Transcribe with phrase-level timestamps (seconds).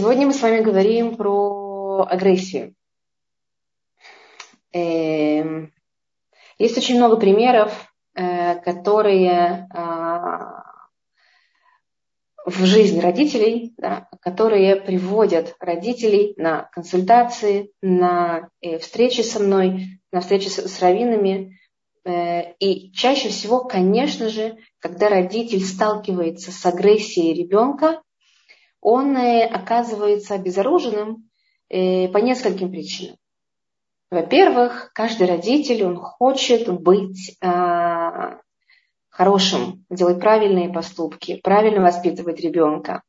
[0.00, 2.74] Сегодня мы с вами говорим про агрессию.
[4.72, 5.74] Эм,
[6.58, 10.62] есть очень много примеров, э, которые а,
[12.46, 20.22] в жизни родителей, да, которые приводят родителей на консультации, на э, встречи со мной, на
[20.22, 21.58] встречи с, раввинами.
[22.06, 28.00] Э, и чаще всего, конечно же, когда родитель сталкивается с агрессией ребенка,
[28.80, 31.28] он э, оказывается обезоруженным
[31.68, 33.16] по нескольким причинам.
[34.10, 38.40] Во-первых, каждый родитель, он хочет быть а,
[39.08, 43.02] хорошим, делать правильные поступки, правильно воспитывать ребенка.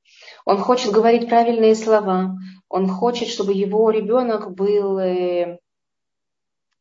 [0.46, 2.38] Он хочет говорить правильные слова.
[2.70, 5.58] Он хочет, чтобы его ребенок был, э,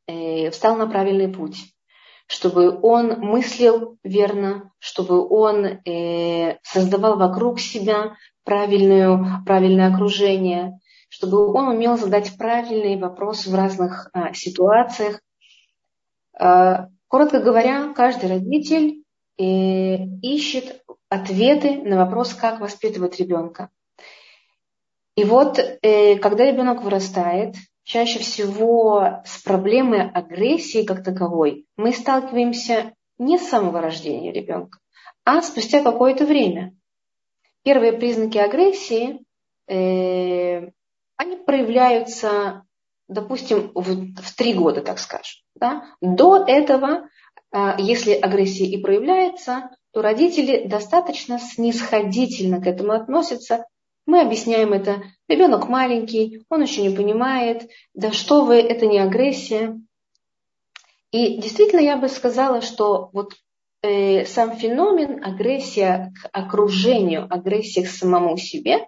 [0.07, 1.73] э, встал на правильный путь,
[2.31, 11.67] чтобы он мыслил верно, чтобы он э, создавал вокруг себя правильную, правильное окружение, чтобы он
[11.67, 15.21] умел задать правильные вопросы в разных а, ситуациях.
[16.39, 19.03] А, коротко говоря, каждый родитель
[19.37, 23.71] ищет ответы на вопрос, как воспитывать ребенка.
[25.17, 27.57] И вот, э, когда ребенок вырастает,
[27.91, 34.79] чаще всего с проблемой агрессии как таковой мы сталкиваемся не с самого рождения ребенка,
[35.25, 36.73] а спустя какое-то время.
[37.65, 39.25] Первые признаки агрессии,
[39.67, 40.71] э,
[41.17, 42.63] они проявляются,
[43.09, 45.43] допустим, в три года, так скажем.
[45.57, 45.85] Да?
[46.01, 47.09] До этого
[47.51, 53.67] а, если агрессия и проявляется, то родители достаточно снисходительно к этому относятся.
[54.11, 55.05] Мы объясняем это.
[55.29, 59.79] Ребенок маленький, он еще не понимает, да что вы, это не агрессия.
[61.13, 63.35] И действительно я бы сказала, что вот
[63.83, 68.85] э, сам феномен агрессия к окружению, агрессия к самому себе,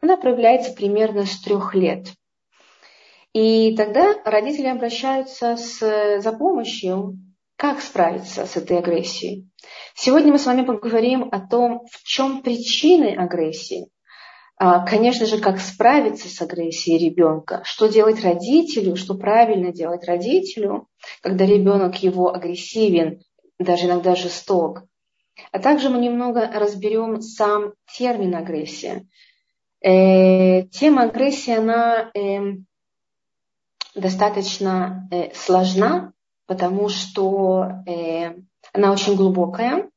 [0.00, 2.08] она проявляется примерно с трех лет.
[3.32, 7.16] И тогда родители обращаются с, за помощью
[7.54, 9.48] как справиться с этой агрессией?
[9.94, 13.86] Сегодня мы с вами поговорим о том, в чем причины агрессии.
[14.60, 20.88] А, конечно же, как справиться с агрессией ребенка, что делать родителю, что правильно делать родителю,
[21.22, 23.22] когда ребенок его агрессивен,
[23.60, 24.82] даже иногда жесток.
[25.52, 29.06] А также мы немного разберем сам термин агрессия.
[29.80, 32.56] Э, тема агрессии, она э,
[33.94, 36.12] достаточно э, сложна,
[36.46, 38.34] потому что э,
[38.72, 39.88] она очень глубокая,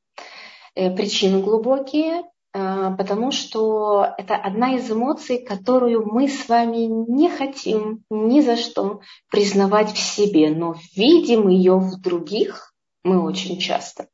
[0.75, 2.21] э, причины глубокие,
[2.53, 9.01] потому что это одна из эмоций, которую мы с вами не хотим ни за что
[9.29, 12.73] признавать в себе, но видим ее в других
[13.03, 14.07] мы очень часто.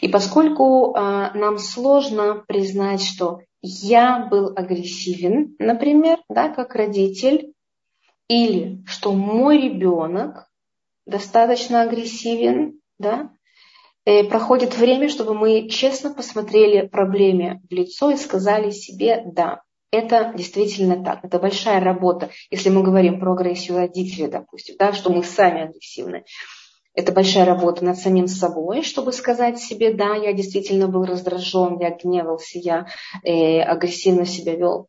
[0.00, 7.52] И поскольку э, нам сложно признать, что я был агрессивен, например, да, как родитель,
[8.28, 10.48] или что мой ребенок
[11.06, 13.30] достаточно агрессивен, да,
[14.04, 19.62] проходит время, чтобы мы честно посмотрели проблеме в лицо и сказали себе «да».
[19.92, 21.22] Это действительно так.
[21.22, 26.24] Это большая работа, если мы говорим про агрессию родителей, допустим, да, что мы сами агрессивны.
[26.94, 31.90] Это большая работа над самим собой, чтобы сказать себе, да, я действительно был раздражен, я
[31.90, 32.86] гневался, я
[33.22, 34.88] э, агрессивно себя вел.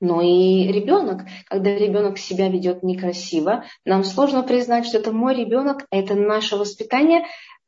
[0.00, 5.86] Но и ребенок, когда ребенок себя ведет некрасиво, нам сложно признать, что это мой ребенок,
[5.90, 7.24] это наше воспитание,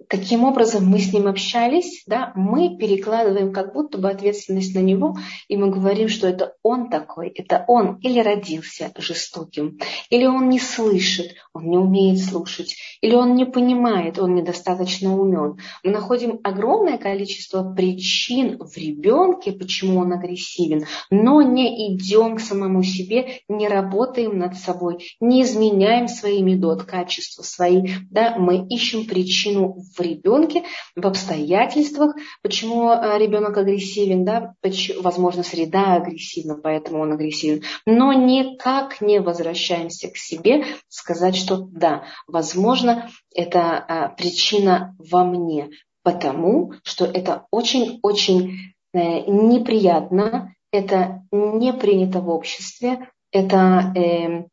[0.08, 5.16] каким образом мы с ним общались, да, мы перекладываем как будто бы ответственность на него,
[5.48, 9.78] и мы говорим, что это он такой, это он или родился жестоким,
[10.10, 15.58] или он не слышит, он не умеет слушать, или он не понимает, он недостаточно умен.
[15.82, 22.82] Мы находим огромное количество причин в ребенке, почему он агрессивен, но не идем к самому
[22.82, 29.83] себе, не работаем над собой, не изменяем свои медот, качества свои, да, мы ищем причину
[29.96, 30.64] в ребенке,
[30.96, 38.12] в обстоятельствах, почему э, ребенок агрессивен, да, почему, возможно, среда агрессивна, поэтому он агрессивен, но
[38.12, 45.70] никак не возвращаемся к себе, сказать, что да, возможно, это а, причина во мне,
[46.02, 54.44] потому что это очень-очень э, неприятно, это не принято в обществе, это э,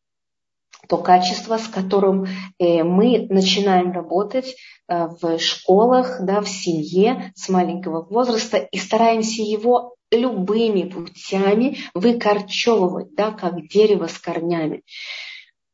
[0.92, 2.26] то качество, с которым
[2.60, 4.58] э, мы начинаем работать
[4.90, 13.16] э, в школах, да, в семье с маленького возраста и стараемся его любыми путями выкорчевывать,
[13.16, 14.84] да, как дерево с корнями.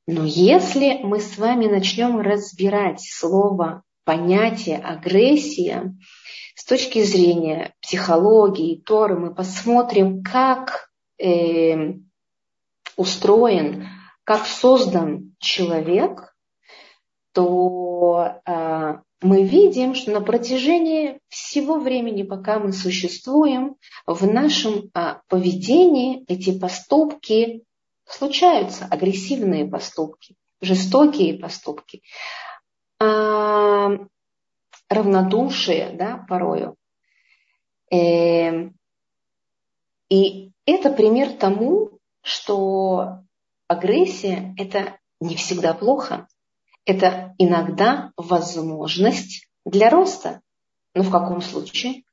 [0.05, 5.95] Но если мы с вами начнем разбирать слово, понятие агрессия
[6.53, 11.93] с точки зрения психологии, Торы, мы посмотрим, как э,
[12.95, 13.96] устроен,
[14.27, 16.35] как создан человек,
[17.31, 25.21] то э, мы видим, что на протяжении всего времени, пока мы существуем, в нашем э,
[25.29, 27.63] поведении эти поступки
[28.03, 32.03] случаются, агрессивные поступки, жестокие поступки,
[32.99, 33.97] э,
[34.89, 36.75] равнодушие, да, порою.
[37.89, 38.71] Э,
[40.09, 41.91] и это пример тому,
[42.23, 43.23] что
[43.67, 46.27] агрессия– это не всегда плохо.
[46.85, 50.41] Это иногда возможность для роста.
[50.93, 52.03] Но в каком случае?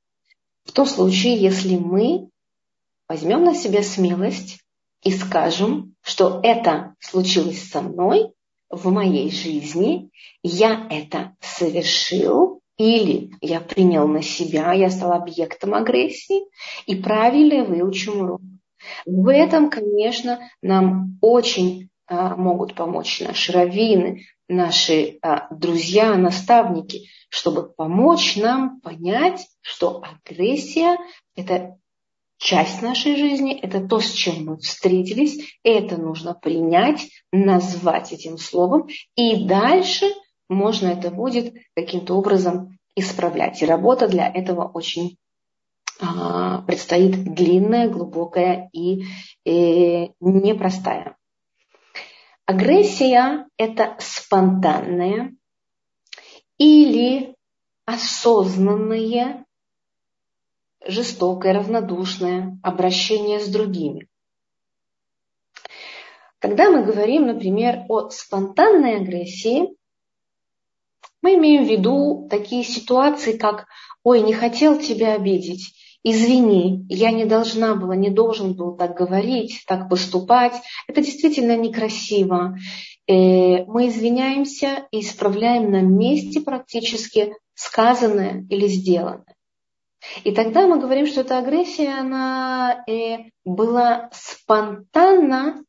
[0.64, 2.28] В том случае, если мы
[3.08, 4.60] возьмем на себя смелость
[5.02, 8.32] и скажем, что это случилось со мной
[8.70, 10.10] в моей жизни,
[10.42, 16.44] я это совершил, или я принял на себя, я стал объектом агрессии,
[16.86, 18.40] и правильно выучим урок.
[19.06, 27.72] В этом, конечно, нам очень а, могут помочь наши раввины, наши а, друзья, наставники, чтобы
[27.72, 30.98] помочь нам понять, что агрессия–
[31.36, 31.76] это
[32.38, 38.88] часть нашей жизни, это то, с чем мы встретились, это нужно принять, назвать этим словом,
[39.16, 40.06] и дальше
[40.48, 43.62] можно это будет каким-то образом исправлять.
[43.62, 45.16] И работа для этого очень
[45.98, 49.04] предстоит длинная, глубокая и,
[49.44, 51.16] и непростая.
[52.46, 55.34] Агрессия– это спонтанное
[56.58, 57.36] или
[57.86, 59.46] осознанное,
[60.86, 64.08] жестокое, равнодушное обращение с другими.
[66.38, 69.74] Когда мы говорим, например, о спонтанной агрессии,
[71.22, 73.66] мы имеем в виду такие ситуации, как
[74.02, 75.74] «Ой, не хотел тебя обидеть»,
[76.04, 80.54] извини, я не должна была, не должен был так говорить, так поступать.
[80.86, 82.56] Это действительно некрасиво.
[83.06, 89.34] Э, мы извиняемся и исправляем на месте практически сказанное или сделанное.
[90.22, 95.64] И тогда мы говорим, что эта агрессия, она э, была спонтанно,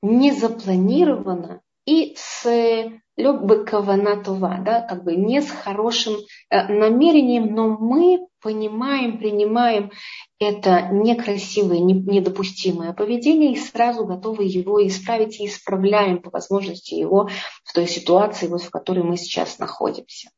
[0.00, 6.14] не запланирована и с любы каванатова, да, как бы не с хорошим
[6.50, 9.92] э, намерением, но мы понимаем, принимаем
[10.38, 17.28] это некрасивое, недопустимое поведение и сразу готовы его исправить и исправляем по возможности его
[17.64, 20.30] в той ситуации, вот в которой мы сейчас находимся.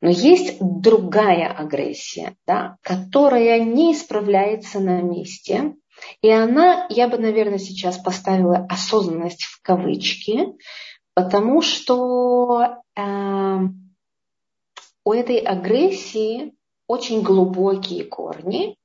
[0.00, 5.74] Но есть другая агрессия, да, которая не исправляется на месте,
[6.22, 10.54] и она, я бы, наверное, сейчас поставила осознанность в кавычки,
[11.14, 13.58] потому что э,
[15.04, 16.54] у этой агрессии
[16.86, 18.76] очень глубокие корни,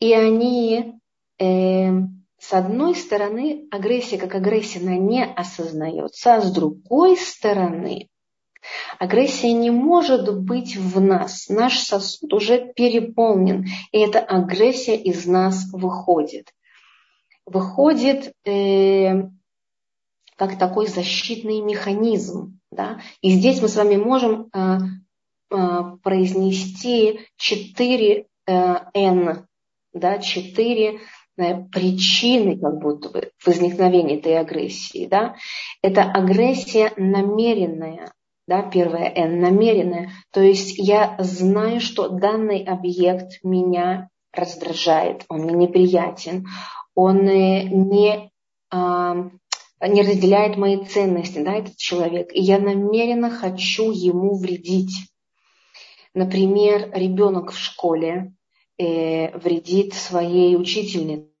[0.00, 1.00] и они,
[1.38, 1.90] э,
[2.38, 8.08] с одной стороны, агрессия как агрессия, она не осознается, а с другой стороны,
[8.98, 11.48] агрессия не может быть в нас.
[11.48, 16.52] Наш сосуд уже переполнен, и эта агрессия из нас выходит.
[17.46, 19.28] Выходит э,
[20.36, 22.58] как такой защитный механизм.
[22.70, 23.00] Да?
[23.20, 24.78] И здесь мы с вами можем э,
[25.52, 29.46] Э, произнести четыре э, N,
[29.92, 31.00] да, четыре
[31.36, 35.06] э, причины как будто бы возникновения этой агрессии.
[35.06, 35.36] Да?
[35.82, 38.12] Это агрессия намеренная,
[38.46, 40.10] да, первая N, намеренная.
[40.32, 46.46] То есть я знаю, что данный объект меня раздражает, он мне неприятен,
[46.94, 48.30] он не,
[48.70, 49.30] а,
[49.80, 54.94] не разделяет мои ценности, да, этот человек, и я намеренно хочу ему вредить.
[56.14, 58.34] Например, ребенок в школе
[58.78, 61.31] э, вредит своей учительнице,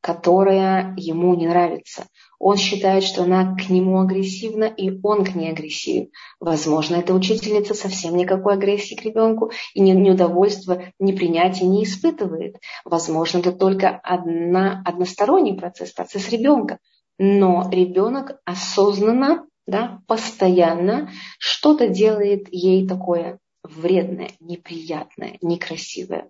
[0.00, 2.06] которая ему не нравится.
[2.38, 6.10] Он считает, что она к нему агрессивна, и он к ней агрессивен.
[6.38, 12.56] Возможно, эта учительница совсем никакой агрессии к ребенку и неудовольства, непринятия не испытывает.
[12.84, 16.78] Возможно, это только одна, односторонний процесс, процесс ребенка.
[17.18, 26.28] Но ребенок осознанно, да, постоянно что-то делает ей такое вредное, неприятное, некрасивое.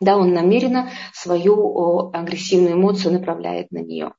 [0.00, 4.12] Да, он намеренно свою агрессивную эмоцию направляет на нее.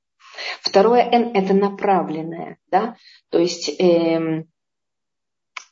[0.61, 2.95] Второе N– это направленное, да,
[3.29, 4.45] то есть э,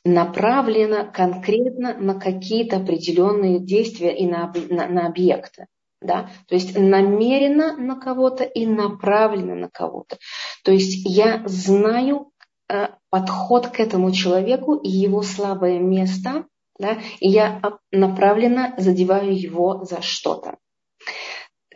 [0.04, 5.66] направлено конкретно на какие-то определенные действия и на, на, на объекты.
[6.00, 6.30] Да?
[6.46, 10.18] То есть намеренно на кого-то и направлено на кого-то.
[10.62, 12.30] То есть я знаю
[12.68, 16.46] э, подход к этому человеку и его слабое место–
[16.78, 20.58] да, и я направленно задеваю его за что-то.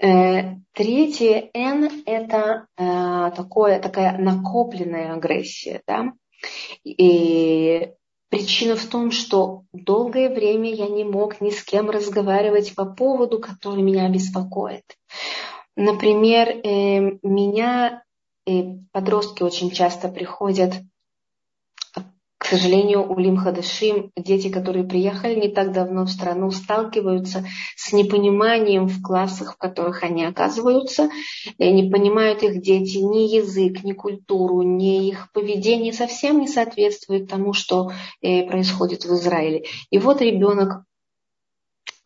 [0.02, 5.82] Э, третье N– это э, такое, такая накопленная агрессия.
[5.86, 6.12] Да?
[6.84, 7.92] И
[8.28, 13.38] причина в том, что долгое время я не мог ни с кем разговаривать по поводу,
[13.38, 14.84] который меня беспокоит.
[15.76, 18.02] Например, э, меня
[18.92, 20.74] подростки очень часто приходят
[22.42, 27.46] к сожалению, у Лимхадашим дети, которые приехали не так давно в страну, сталкиваются
[27.76, 31.08] с непониманием в классах, в которых они оказываются.
[31.58, 37.28] И не понимают их дети ни язык, ни культуру, ни их поведение совсем не соответствует
[37.28, 39.62] тому, что э, происходит в Израиле.
[39.90, 40.82] И вот ребенок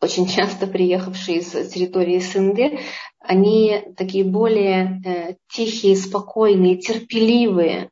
[0.03, 2.79] очень часто приехавшие с территории СНГ,
[3.21, 7.89] они такие более э, тихие, спокойные, терпеливые,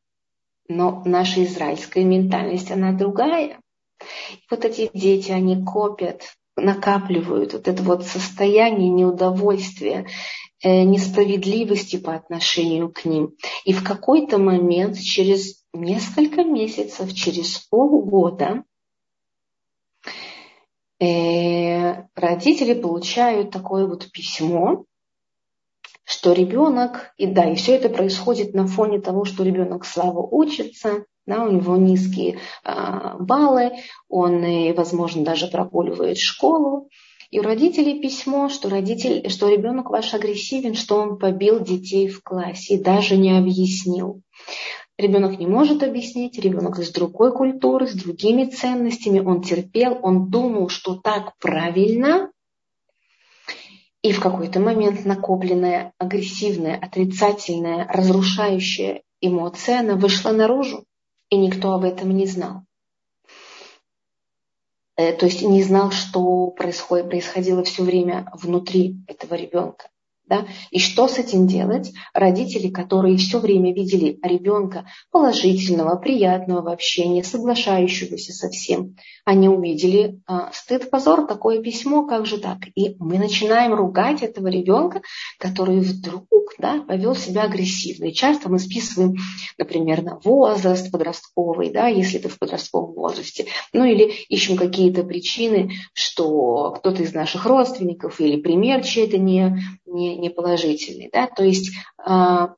[0.69, 3.59] но наша израильская ментальность, она другая.
[4.33, 6.23] И вот эти дети, они копят,
[6.57, 10.07] накапливают вот это вот состояние неудовольствия,
[10.63, 13.35] э, несправедливости по отношению к ним.
[13.65, 18.65] И в какой-то момент, через несколько месяцев, через полгода,
[21.01, 24.85] э, родители получают такое вот письмо,
[26.05, 31.05] что ребенок, и да, и все это происходит на фоне того, что ребенок слабо учится,
[31.27, 33.73] да, у него низкие а, баллы,
[34.09, 34.45] он,
[34.75, 36.89] возможно, даже прогуливает школу.
[37.31, 42.23] И у родителей письмо, что, родитель, что ребенок ваш агрессивен, что он побил детей в
[42.23, 44.21] классе и даже не объяснил.
[44.97, 50.69] Ребенок не может объяснить, ребенок из другой культуры, с другими ценностями, он терпел, он думал,
[50.69, 52.31] что так правильно,
[54.05, 60.85] и в какой-то момент накопленная агрессивная, отрицательная, разрушающая эмоция, она вышла наружу,
[61.31, 62.65] и никто об этом не знал.
[64.97, 69.89] Э, то есть не знал, что происходило все время внутри этого ребенка.
[70.27, 70.47] Да?
[70.71, 71.93] И что с этим делать?
[72.15, 80.21] Родители, которые все время видели ребенка положительного, приятного в общении, соглашающегося со всем, они увидели
[80.27, 82.59] а, стыд, позор, такое письмо, как же так?
[82.75, 85.03] И мы начинаем ругать этого ребенка,
[85.39, 86.27] который вдруг
[86.59, 88.07] да, повел себя агрессивно.
[88.07, 89.15] И часто мы списываем,
[89.59, 93.47] например, на возраст подростковый, да, если ты в подростковом возрасте.
[93.73, 100.14] Ну или ищем какие-то причины, что кто-то из наших родственников или пример чей-то не, не
[100.17, 101.11] не, положительный.
[101.13, 101.27] Да?
[101.27, 102.55] То есть а,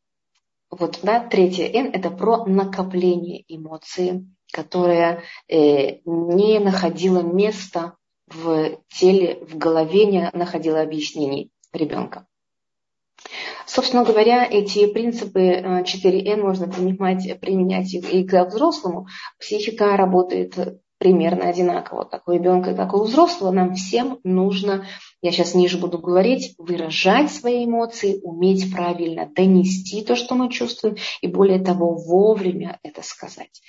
[0.71, 7.97] вот, да, третье N– это про накопление эмоций, которое э, не находило места
[8.27, 12.27] в теле, в голове, не находило объяснений ребенка.
[13.67, 19.07] Собственно говоря, эти принципы 4N э, можно принимать, применять и к взрослому.
[19.39, 24.87] Психика работает примерно одинаково, как у ребенка, как у взрослого, нам всем нужно,
[25.23, 30.97] я сейчас ниже буду говорить, выражать свои эмоции, уметь правильно донести то, что мы чувствуем,
[31.21, 33.63] и более того, вовремя это сказать.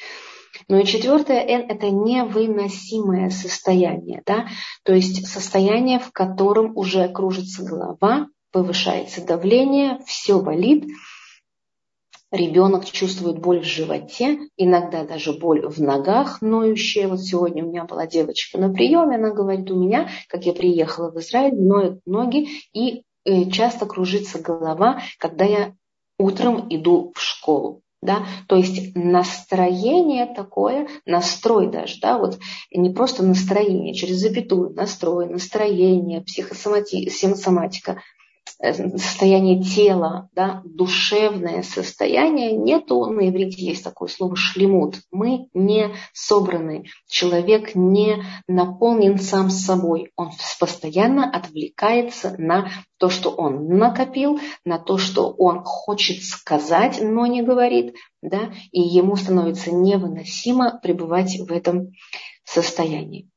[0.67, 4.47] Ну и четвертое N– это невыносимое состояние, да?
[4.81, 10.87] то есть состояние, в котором уже кружится голова, повышается давление, все болит,
[12.31, 17.07] Ребенок чувствует боль в животе, иногда даже боль в ногах ноющая.
[17.07, 21.09] Вот сегодня у меня была девочка на приеме, она говорит, у меня, как я приехала
[21.09, 25.73] в Израиль, ноют ноги и э, часто кружится голова, когда я
[26.19, 27.81] утром иду в школу.
[28.01, 28.25] Да?
[28.47, 32.37] То есть настроение такое, настрой даже, да, вот
[32.71, 38.01] не просто настроение, через запятую, настрой, настроение, психосоматика,
[38.59, 45.01] состояние тела, да, душевное состояние, нету, на иврите есть такое слово шлемут.
[45.11, 46.85] Мы не собраны.
[47.07, 50.11] Человек не наполнен сам собой.
[50.15, 57.25] Он постоянно отвлекается на то, что он накопил, на то, что он хочет сказать, но
[57.25, 61.91] не говорит, да, и ему становится невыносимо пребывать в этом
[62.43, 63.29] состоянии.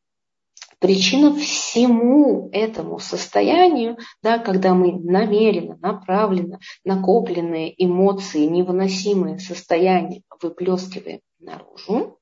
[0.80, 12.18] Причина всему этому состоянию, да, когда мы намеренно, направленно, накопленные эмоции, невыносимые состояния выплескиваем наружу,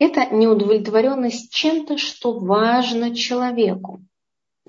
[0.00, 4.00] это неудовлетворенность чем-то, что важно человеку.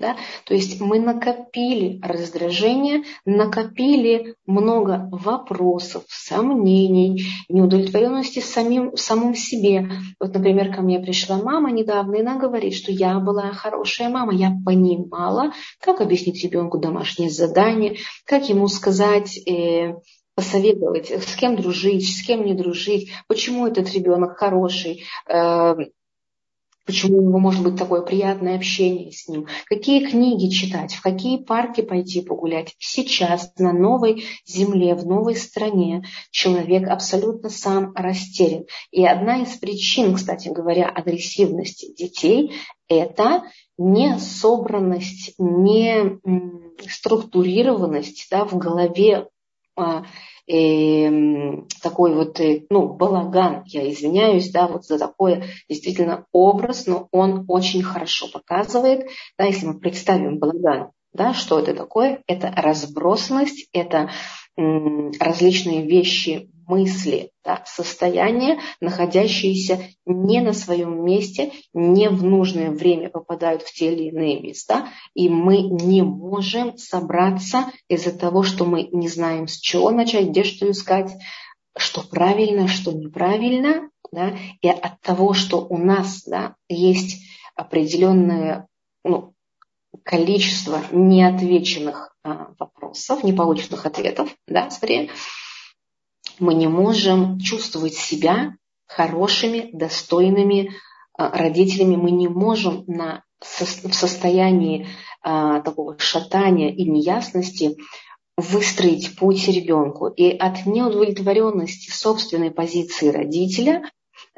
[0.00, 0.16] Да?
[0.46, 9.90] То есть мы накопили раздражение, накопили много вопросов, сомнений, неудовлетворенности самим, самым себе.
[10.18, 14.32] Вот, например, ко мне пришла мама недавно, и она говорит, что я была хорошая мама,
[14.34, 19.96] я понимала, как объяснить ребенку домашнее задание, как ему сказать, э,
[20.34, 25.74] посоветовать, с кем дружить, с кем не дружить, почему этот ребенок хороший, э,
[26.90, 31.36] почему у него может быть такое приятное общение с ним, какие книги читать, в какие
[31.36, 32.74] парки пойти погулять.
[32.80, 38.64] Сейчас на новой земле, в новой стране человек абсолютно сам растерян.
[38.90, 42.54] И одна из причин, кстати говоря, агрессивности детей–
[42.88, 43.44] это
[43.78, 46.18] не собранность, не
[46.88, 49.28] структурированность да, в голове
[49.76, 50.06] а,
[50.46, 57.08] э, такой вот, э, ну, балаган, я извиняюсь, да, вот за такой действительно образ, но
[57.12, 62.22] он очень хорошо показывает, да, если мы представим балаган, да, что это такое?
[62.26, 64.10] Это разбросанность, это
[64.56, 73.10] м, различные вещи мысли, да, состояния, находящиеся не на своем месте, не в нужное время
[73.10, 78.88] попадают в те или иные места, и мы не можем собраться из-за того, что мы
[78.92, 81.12] не знаем, с чего начать, где что искать,
[81.76, 87.22] что правильно, что неправильно, да, и от того, что у нас да, есть
[87.54, 88.68] определенное
[89.04, 89.34] ну,
[90.04, 95.10] количество неотвеченных а, вопросов, неполученных ответов, да, скорее,
[96.40, 98.56] мы не можем чувствовать себя
[98.86, 100.72] хорошими, достойными
[101.16, 101.96] а, родителями.
[101.96, 104.88] Мы не можем на, в состоянии
[105.22, 107.76] а, такого шатания и неясности
[108.36, 110.08] выстроить путь ребенку.
[110.08, 113.82] И от неудовлетворенности собственной позиции родителя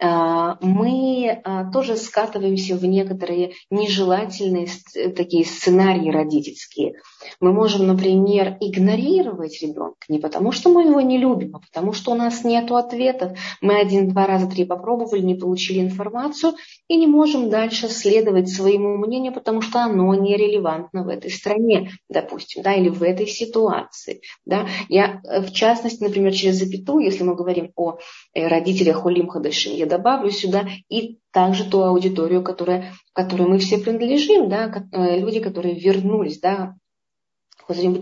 [0.00, 4.66] мы а, тоже скатываемся в некоторые нежелательные
[5.14, 6.94] такие сценарии родительские.
[7.40, 12.12] Мы можем, например, игнорировать ребенка не потому, что мы его не любим, а потому что
[12.12, 13.38] у нас нет ответов.
[13.60, 16.54] Мы один, два раза, три попробовали, не получили информацию
[16.88, 22.62] и не можем дальше следовать своему мнению, потому что оно нерелевантно в этой стране, допустим,
[22.62, 24.20] да, или в этой ситуации.
[24.44, 24.66] Да.
[24.88, 27.98] Я, э, в частности, например, через запятую, если мы говорим о
[28.34, 33.78] э, родителях Улим Хадашим, я добавлю сюда и также ту аудиторию, которая, которой мы все
[33.78, 36.74] принадлежим, да, э, люди, которые вернулись, да,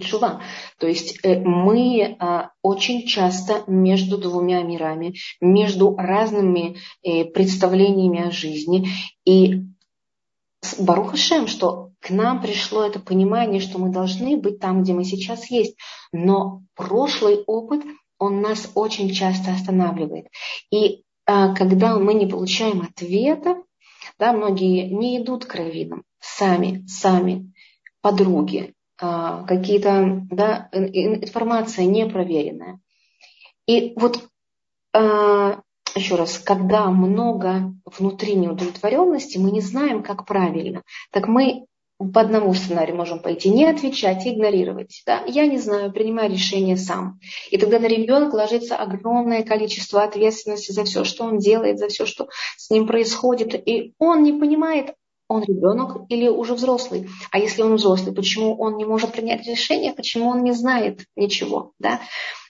[0.01, 0.43] Чува.
[0.79, 8.31] То есть э, мы а, очень часто между двумя мирами, между разными э, представлениями о
[8.31, 8.89] жизни.
[9.25, 9.63] И
[10.79, 15.05] Баруха Шем, что к нам пришло это понимание, что мы должны быть там, где мы
[15.05, 15.77] сейчас есть.
[16.13, 17.83] Но прошлый опыт,
[18.19, 20.27] он нас очень часто останавливает.
[20.73, 21.05] И
[21.57, 23.63] когда мы не получаем ответа,
[24.19, 27.53] да, многие не идут к раввинам сами, сами,
[28.01, 32.81] подруги, а, какие-то, да, информация непроверенная.
[33.67, 34.29] И вот
[34.93, 35.61] а,
[35.95, 40.83] еще раз, когда много внутри неудовлетворенности, мы не знаем, как правильно.
[41.11, 41.67] Так мы
[42.01, 45.03] по одному сценарию можем пойти, не отвечать, игнорировать.
[45.07, 45.23] Да?
[45.27, 47.21] Я не знаю, принимаю решение сам.
[47.51, 52.07] И тогда на ребенка ложится огромное количество ответственности за все, что он делает, за все,
[52.07, 53.55] что с ним происходит.
[53.69, 54.95] И он не понимает,
[55.31, 57.09] он ребенок или уже взрослый.
[57.31, 61.73] А если он взрослый, почему он не может принять решение, почему он не знает ничего.
[61.79, 62.01] Да?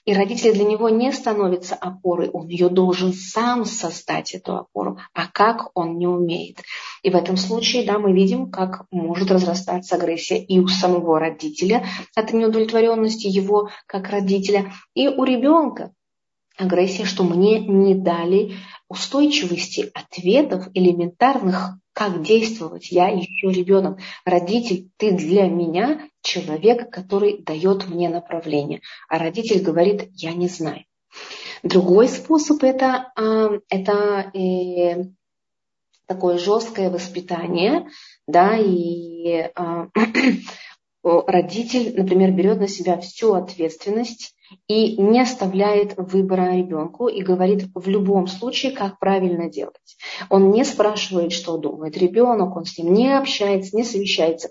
[0.03, 5.27] И родители для него не становятся опорой, он ее должен сам создать, эту опору, а
[5.27, 6.57] как он не умеет.
[7.03, 11.85] И в этом случае, да, мы видим, как может разрастаться агрессия и у самого родителя
[12.15, 15.93] от неудовлетворенности его как родителя, и у ребенка
[16.57, 18.55] агрессия, что мне не дали
[18.89, 22.91] устойчивости ответов элементарных как действовать?
[22.91, 23.99] Я еще ребенок.
[24.25, 28.81] Родитель, ты для меня человек, который дает мне направление.
[29.09, 30.85] А родитель говорит, я не знаю.
[31.63, 35.05] Другой способ это, а, это э,
[36.07, 37.87] такое жесткое воспитание,
[38.25, 39.87] да, и а,
[41.03, 44.33] родитель, например, берет на себя всю ответственность
[44.67, 49.97] и не оставляет выбора ребенку и говорит в любом случае, как правильно делать.
[50.29, 54.49] Он не спрашивает, что думает ребенок, он с ним не общается, не совещается.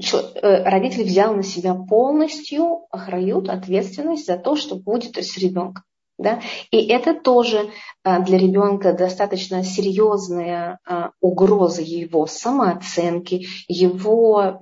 [0.00, 5.84] Э, родитель взял на себя полностью охрают, ответственность за то, что будет с ребенком.
[6.18, 6.40] Да?
[6.70, 7.70] И это тоже
[8.04, 14.58] а, для ребенка достаточно серьезная а, угроза его самооценки, его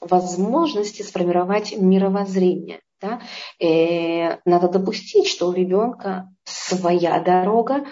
[0.00, 2.80] возможности сформировать мировоззрение.
[3.00, 3.20] Да?
[3.58, 7.84] И э, надо допустить, что у ребенка своя дорога,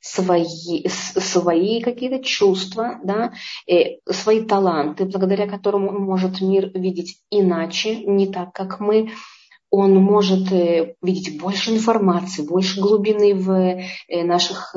[0.00, 3.32] свои, свои какие-то чувства, да,
[3.66, 9.10] и э, свои таланты, благодаря которым он может мир видеть иначе, не так, как мы.
[9.70, 14.74] Он может э, видеть больше информации, больше глубины в наших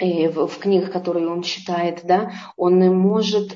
[0.00, 3.52] в книгах, которые он читает, да, он может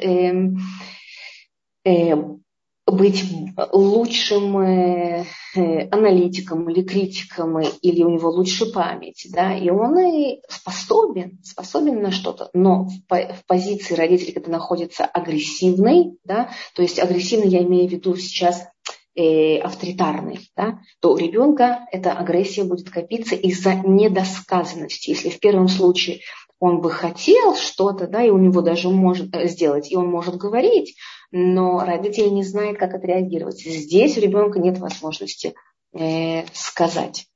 [2.87, 3.25] быть
[3.73, 10.41] лучшим э, э, аналитиком или критиком, или у него лучше память, да, и он и
[10.49, 17.49] способен, способен на что-то, но в, позиции родителей, когда находится агрессивный, да, то есть агрессивный
[17.49, 18.67] я имею в виду сейчас
[19.15, 25.11] э, авторитарный, да, то у ребенка эта агрессия будет копиться из-за недосказанности.
[25.11, 26.21] Если в первом случае
[26.63, 30.37] он бы хотел что-то, да, и у него даже может э, сделать, и он может
[30.37, 30.97] говорить,
[31.33, 33.59] но родители не знают, как отреагировать.
[33.59, 35.55] Здесь у ребенка нет возможности
[35.93, 37.27] э, сказать.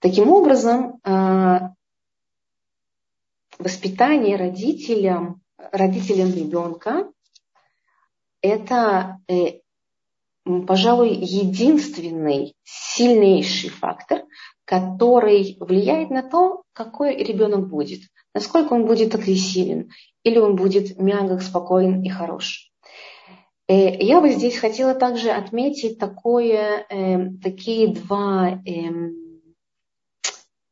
[0.00, 1.60] Таким образом, э,
[3.58, 7.10] воспитание родителям, родителям ребенка–
[8.42, 9.60] это э,
[10.66, 14.24] пожалуй, единственный сильнейший фактор,
[14.68, 18.02] который влияет на то, какой ребенок будет,
[18.34, 19.90] насколько он будет агрессивен,
[20.24, 22.70] или он будет мягок, спокоен и хорош.
[23.66, 29.14] Э, я бы здесь хотела также отметить такое, э, такие два эм,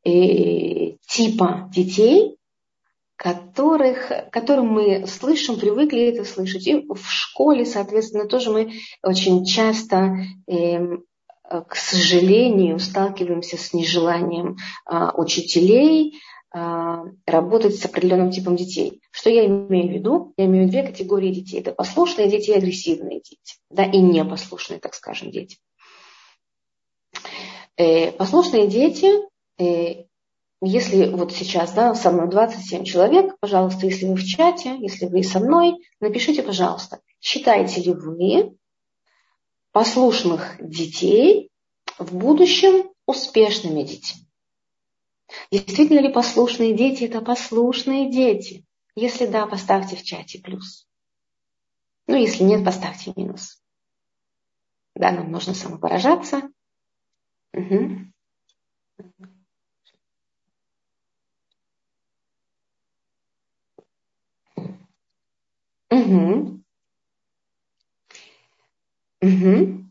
[0.05, 2.37] э, типа детей,
[3.17, 6.67] которых, которым мы слышим, привыкли это слышать.
[6.67, 10.99] И в школе, соответственно, тоже мы очень часто, э,
[11.49, 14.57] к сожалению, сталкиваемся с нежеланием
[14.91, 16.21] э, учителей
[16.55, 16.59] э,
[17.27, 19.01] работать с определенным типом детей.
[19.11, 20.35] Что я имею в виду?
[20.37, 21.61] Я имею в виду две категории детей.
[21.61, 23.57] Это послушные дети и агрессивные дети.
[23.71, 25.59] Да, и непослушные, так скажем, дети.
[27.77, 29.11] Э, послушные дети
[29.59, 30.07] э,
[30.63, 35.23] если вот сейчас, да, со мной 27 человек, пожалуйста, если вы в чате, если вы
[35.23, 38.57] со мной, напишите, пожалуйста, считаете ли вы
[39.77, 41.51] послушных детей
[41.99, 44.27] в будущем успешными детьми?
[45.51, 48.65] Действительно ли послушные дети– это послушные дети?
[48.95, 50.89] Если да, поставьте в чате плюс.
[52.07, 53.63] Ну, если нет, поставьте минус.
[54.95, 56.51] Да, нам нужно самовыражаться.
[57.53, 58.13] Угу.
[65.91, 66.66] Угу.
[69.27, 69.87] Угу.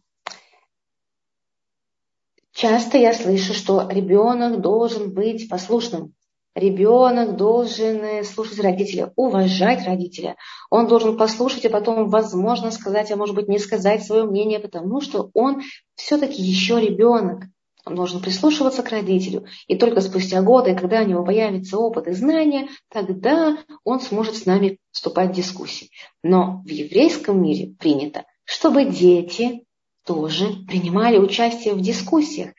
[2.54, 6.14] Часто я слышу, что ребенок должен быть послушным.
[6.56, 10.38] Ребенок должен э, слушать родителя, уважать родителя.
[10.70, 15.02] Он должен послушать, а потом, возможно, сказать, а может быть, не сказать свое мнение, потому
[15.02, 15.64] что он
[15.96, 17.44] все-таки еще ребенок.
[17.86, 19.46] Он должен прислушиваться к родителю.
[19.68, 24.46] И только спустя годы, когда у него появится опыт и знания, тогда он сможет с
[24.46, 25.90] нами вступать в дискуссии.
[26.24, 29.66] Но в еврейском мире принято, чтобы дети
[30.06, 32.54] тоже принимали участие в дискуссиях.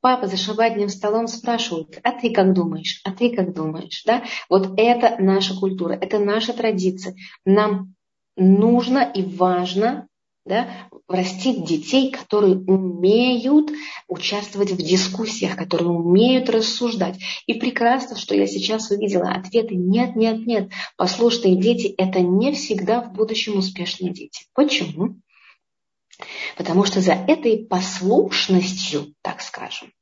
[0.00, 4.22] Папа за шабатным столом спрашивает, а ты как думаешь, а ты как думаешь, да?
[4.48, 7.16] Вот это наша культура, это наша традиция.
[7.44, 7.94] Нам
[8.36, 10.06] нужно и важно
[10.44, 10.68] да,
[11.06, 13.70] растить детей, которые умеют
[14.08, 17.18] участвовать в дискуссиях, которые умеют рассуждать.
[17.46, 20.70] И прекрасно, что я сейчас увидела ответы нет, нет, нет.
[20.96, 24.46] Послушные дети– это не всегда в будущем успешные дети.
[24.54, 25.16] Почему?
[26.56, 29.92] Потому что за этой послушностью, так скажем,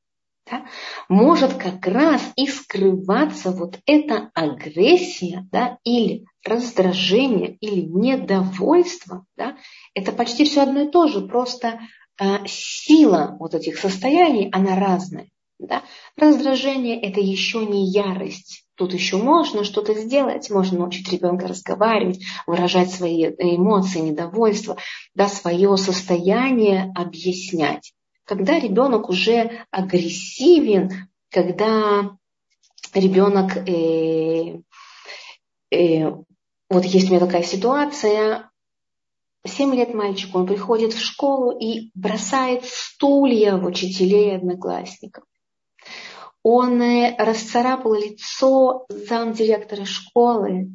[0.51, 0.67] да,
[1.09, 9.25] может как раз и скрываться вот эта агрессия да, или раздражение или недовольство.
[9.37, 9.57] Да,
[9.95, 11.81] это почти все одно и то же, просто
[12.21, 15.29] э, сила вот этих состояний, она разная.
[15.61, 15.83] Да?
[16.17, 18.65] Раздражение– это еще не ярость.
[18.75, 24.77] Тут еще можно что-то сделать, можно научить ребенка разговаривать, выражать свои эмоции, недовольство,
[25.15, 27.93] да, свое состояние объяснять
[28.31, 32.17] когда ребенок уже агрессивен, когда
[32.95, 34.61] ребенок, э,
[35.73, 36.13] э,
[36.69, 38.49] вот есть у меня такая ситуация,
[39.45, 45.25] 7 лет мальчик, он приходит в школу и бросает стулья в учителей и одноклассников.
[46.43, 50.71] Он э, расцарапал лицо замдиректора школы.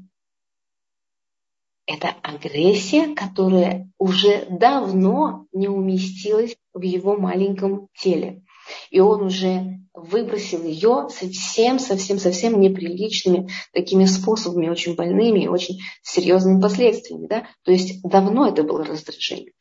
[1.87, 8.43] Это агрессия, которая уже давно не уместилась в его маленьком теле.
[8.89, 15.79] И он уже выбросил ее совсем, совсем, совсем неприличными такими способами, очень больными и очень
[16.01, 17.27] серьезными последствиями.
[17.27, 17.47] Да?
[17.63, 19.53] То есть давно это было раздражение.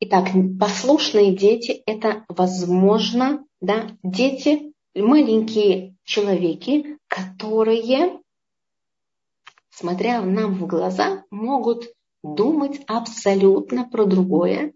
[0.00, 8.20] Итак, послушные дети– это, возможно, да, дети, маленькие человеки, которые,
[9.70, 14.74] смотря нам в глаза, могут думать абсолютно про другое,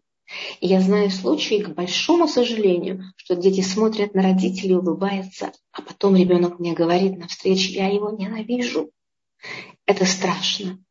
[0.60, 6.16] и я знаю случаи, к большому сожалению, что дети смотрят на родителей, улыбаются, а потом
[6.16, 8.90] ребенок мне говорит на встрече, я его ненавижу.
[9.84, 10.82] Это страшно.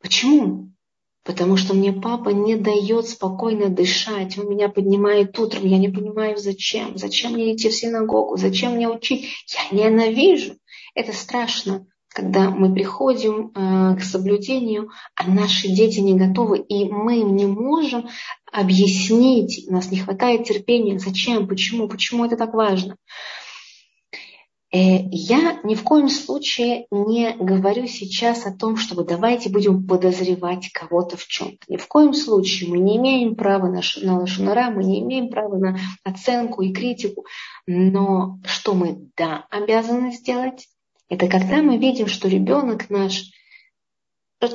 [0.00, 0.71] Почему?
[1.24, 4.36] Потому что мне папа не дает спокойно дышать.
[4.38, 5.66] Он меня поднимает утром.
[5.66, 6.98] Я не понимаю, зачем.
[6.98, 8.36] Зачем мне идти в синагогу?
[8.36, 9.28] Зачем мне учить?
[9.70, 10.56] Я ненавижу.
[10.94, 17.20] Это страшно, когда мы приходим э, к соблюдению, а наши дети не готовы, и мы
[17.20, 18.08] им не можем
[18.52, 22.96] объяснить, у нас не хватает терпения, зачем, почему, почему это так важно.
[24.74, 30.70] Э, я ни в коем случае не говорю сейчас о том, чтобы давайте будем подозревать
[30.72, 31.58] кого-то в чем-то.
[31.68, 35.58] Ни в коем случае мы не имеем права на, на лошонара, мы не имеем права
[35.58, 37.26] на оценку и критику.
[37.66, 40.66] Но что мы, да, обязаны сделать,
[41.10, 43.24] это когда мы видим, что ребенок наш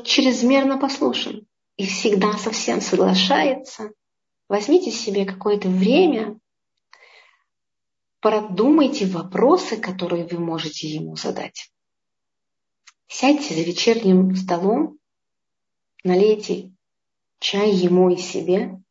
[0.03, 1.45] чрезмерно послушен
[1.77, 3.91] и всегда совсем соглашается.
[4.49, 6.39] Возьмите себе какое-то время
[8.21, 11.71] продумайте вопросы, которые вы можете ему задать.
[13.07, 14.97] Сядьте за вечерним столом,
[16.03, 16.73] налейте
[17.39, 18.81] чай ему и себе,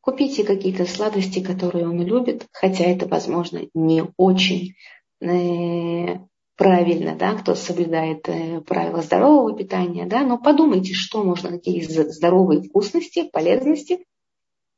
[0.00, 4.74] купите какие-то сладости, которые он любит, хотя это, возможно, не очень
[5.20, 6.18] э,
[6.56, 12.62] правильно, да, кто соблюдает э, правила здорового питания, да, но подумайте, что можно, какие здоровые
[12.62, 14.04] вкусности, полезности,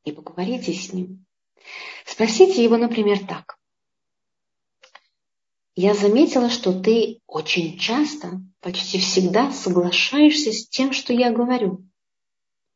[0.04, 1.25] и поговорите с ним.
[2.04, 3.58] Спросите его, например, так.
[5.74, 11.84] Я заметила, что ты очень часто, почти всегда соглашаешься с тем, что я говорю.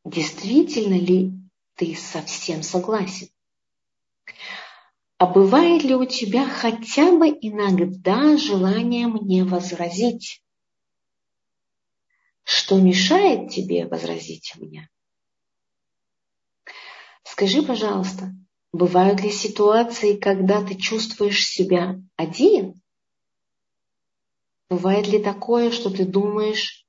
[0.05, 1.31] Действительно ли
[1.75, 3.29] ты совсем согласен?
[5.17, 10.43] А бывает ли у тебя хотя бы иногда желание мне возразить?
[12.43, 14.89] Что мешает тебе возразить мне?
[17.23, 18.31] Скажи, пожалуйста,
[18.73, 22.81] Бывают ли ситуации, когда ты чувствуешь себя один?
[24.69, 26.85] Бывает ли такое, что ты думаешь,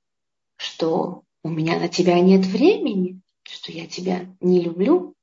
[0.57, 5.17] что у меня на тебя нет времени, что я тебя не люблю?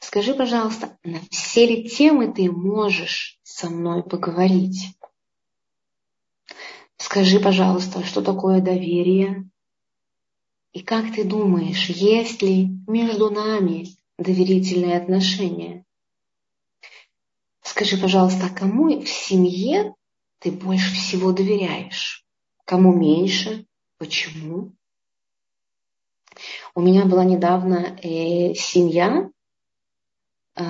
[0.00, 4.96] Скажи, пожалуйста, на все ли темы ты можешь со мной поговорить?
[6.96, 9.48] Скажи, пожалуйста, что такое доверие?
[10.72, 15.84] И как ты думаешь, есть ли между нами доверительные отношения.
[17.62, 19.94] Скажи, пожалуйста, а кому в семье
[20.38, 22.24] ты больше всего доверяешь?
[22.64, 23.66] Кому меньше?
[23.98, 24.72] Почему?
[26.74, 29.30] У меня была недавно э, семья,
[30.56, 30.62] э,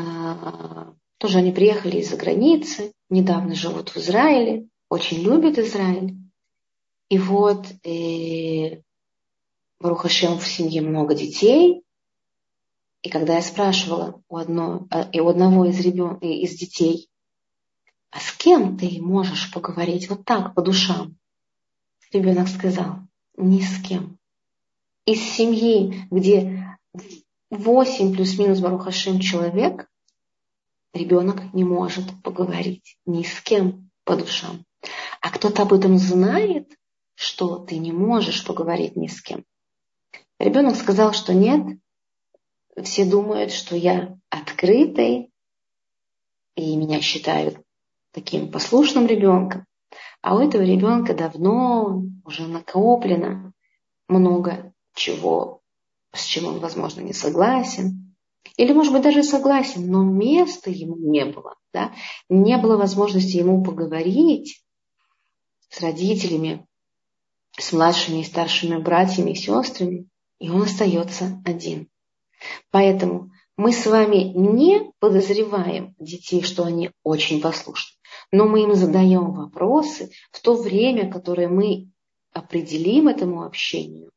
[1.19, 6.17] тоже они приехали из-за границы, недавно живут в Израиле, очень любят Израиль.
[7.09, 8.83] И вот э,
[9.81, 11.83] Барухашем в семье много детей,
[13.07, 17.09] и когда я спрашивала у, одно, э, у одного из, ребен, из детей,
[18.11, 21.17] а с кем ты можешь поговорить вот так, по душам?
[22.13, 22.97] Ребенок сказал,
[23.37, 24.19] ни с кем.
[25.05, 26.77] Из семьи, где
[27.51, 29.89] 8 плюс-минус Барухашим человек,
[30.93, 34.65] ребенок не может поговорить ни с кем по душам.
[35.21, 36.77] А кто-то об этом знает,
[37.15, 39.45] что ты не можешь поговорить ни с кем.
[40.41, 41.79] Ребенок сказал, что нет,
[42.83, 45.33] все думают, что я открытый,
[46.57, 47.59] и меня считают
[48.13, 49.67] таким послушным ребенком.
[50.23, 53.53] А у этого ребенка давно уже накоплено
[54.09, 55.61] много чего,
[56.13, 58.15] с чем он, возможно, не согласен.
[58.57, 61.57] Или, может быть, даже согласен, но места ему не было.
[61.73, 61.93] Да?
[62.29, 64.65] Не было возможности ему поговорить
[65.69, 66.67] с родителями,
[67.59, 70.09] с младшими и старшими братьями и сестрами,
[70.39, 71.89] и он остается один.
[72.71, 77.97] Поэтому мы с вами не подозреваем детей, что они очень послушны,
[78.33, 81.89] но мы им задаем вопросы в то время, которое мы
[82.33, 84.11] определим этому общению,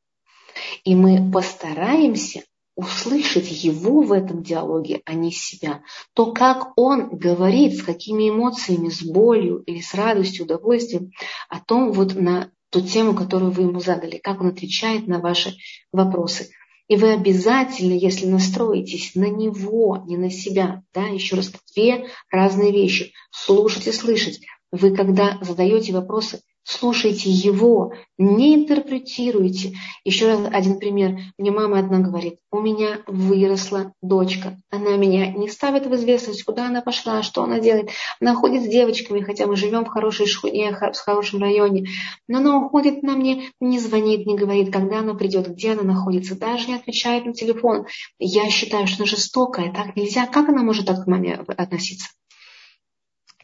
[0.84, 2.43] и мы постараемся
[2.79, 5.82] услышать его в этом диалоге, а не себя.
[6.13, 11.12] То, как он говорит, с какими эмоциями, с болью или с радостью, удовольствием,
[11.49, 15.58] о том вот на ту тему, которую вы ему задали, как он отвечает на ваши
[15.91, 16.51] вопросы.
[16.89, 22.71] И вы обязательно, если настроитесь на него, не на себя, да, еще раз, две разные
[22.71, 23.13] вещи.
[23.30, 24.41] Слушать и слышать.
[24.71, 29.73] Вы, когда задаете вопросы, слушайте его, не интерпретируйте.
[30.03, 31.17] Еще раз один пример.
[31.38, 34.58] Мне мама одна говорит, у меня выросла дочка.
[34.69, 37.89] Она меня не ставит в известность, куда она пошла, что она делает.
[38.21, 41.88] Она ходит с девочками, хотя мы живем в хорошей школе, в хорошем районе.
[42.27, 46.38] Но она уходит на мне, не звонит, не говорит, когда она придет, где она находится,
[46.38, 47.88] даже не отвечает на телефон.
[48.19, 50.27] Я считаю, что она жестокая, так нельзя.
[50.27, 52.10] Как она может так к маме относиться?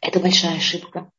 [0.00, 1.10] Это большая ошибка.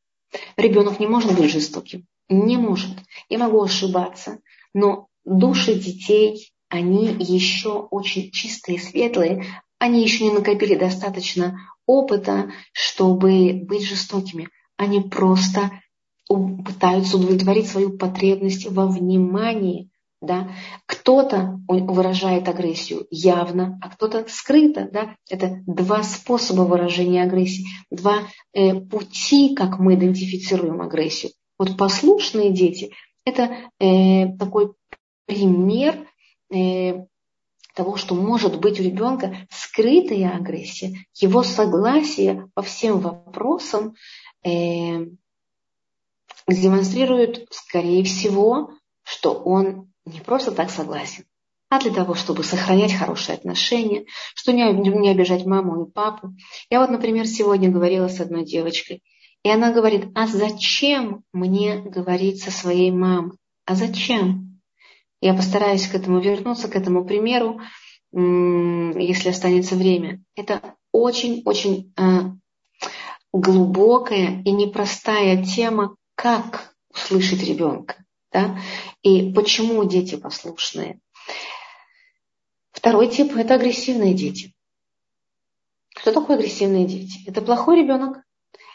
[0.56, 2.06] Ребенок не может быть жестоким.
[2.28, 2.96] Не может.
[3.28, 4.40] Я могу ошибаться,
[4.74, 9.46] но души детей, они еще очень чистые, светлые,
[9.78, 14.48] они еще не накопили достаточно опыта, чтобы быть жестокими.
[14.76, 15.70] Они просто
[16.28, 19.87] пытаются удовлетворить свою потребность во внимании.
[20.20, 20.50] Да?
[20.86, 24.88] Кто-то выражает агрессию явно, а кто-то скрыто.
[24.90, 25.14] Да?
[25.30, 31.32] Это два способа выражения агрессии, два э, пути, как мы идентифицируем агрессию.
[31.58, 32.92] Вот послушные дети–
[33.24, 34.72] это э, такой
[35.26, 36.06] пример
[36.50, 37.04] э,
[37.74, 43.94] того, что может быть у ребенка скрытая агрессия, его согласие по всем вопросам
[44.44, 45.06] э,
[46.48, 48.72] демонстрирует, скорее всего,
[49.04, 51.24] что он не просто так согласен,
[51.70, 56.34] а для того, чтобы сохранять хорошие отношения, что не, не обижать маму и папу.
[56.70, 59.02] Я вот, например, сегодня говорила с одной девочкой,
[59.42, 63.36] и она говорит, а зачем мне говорить со своей мамой?
[63.66, 64.60] А зачем?
[65.20, 67.60] Я постараюсь к этому вернуться, к этому примеру,
[68.12, 70.22] если останется время.
[70.34, 72.02] Это очень-очень э,
[73.32, 77.96] глубокая и непростая тема, как услышать ребенка.
[78.38, 78.60] Да?
[79.02, 81.00] И почему дети послушные.
[82.70, 84.54] Второй тип– это агрессивные дети.
[85.96, 87.18] Что такое агрессивные дети?
[87.26, 88.18] Это плохой ребенок,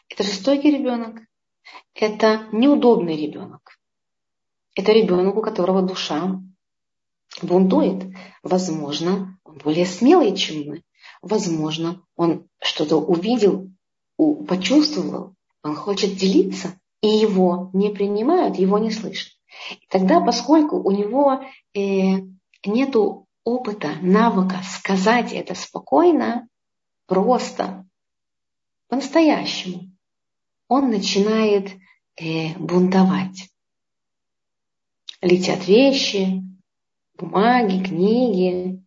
[0.10, 1.22] это жестокий ребенок,
[1.94, 3.80] это неудобный ребенок.
[4.76, 6.42] Это ребенок, у которого душа
[7.42, 8.14] бунтует.
[8.42, 10.84] Возможно, он более смелый, чем мы.
[11.22, 13.72] Возможно, он что-то увидел,
[14.18, 19.33] почувствовал, он хочет делиться, и его не принимают, его не слышат.
[19.72, 21.80] И тогда, поскольку у него э,
[22.66, 22.96] нет
[23.44, 26.48] опыта, навыка сказать это спокойно,
[27.08, 27.86] просто,
[28.88, 29.92] по-настоящему,
[30.68, 31.72] он начинает
[32.16, 33.50] э, бунтовать.
[35.22, 36.44] Летят вещи,
[37.18, 38.84] бумаги, книги,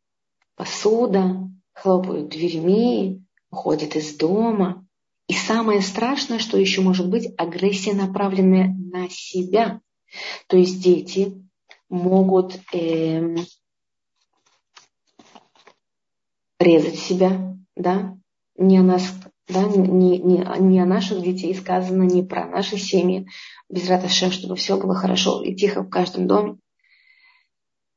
[0.55, 4.87] посуда, хлопают дверьми, уходят из дома.
[5.29, 9.81] И самое страшное, что еще может быть, агрессия, направленная на себя.
[10.49, 11.43] То есть дети
[11.89, 13.37] могут э,
[16.59, 18.17] резать себя, да,
[18.57, 19.13] не о нас,
[19.49, 23.29] да, не, не, не о наших детей сказано, не про наши семьи,
[23.69, 26.59] без раташем, чтобы все было хорошо и тихо в каждом доме.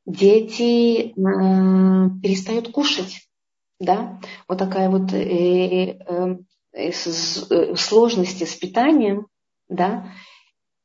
[0.05, 1.13] Дети э,
[2.21, 3.27] перестают кушать,
[3.79, 6.37] да, вот такая вот э, э,
[6.71, 9.27] Э, э, сложности с питанием,
[9.69, 10.13] да,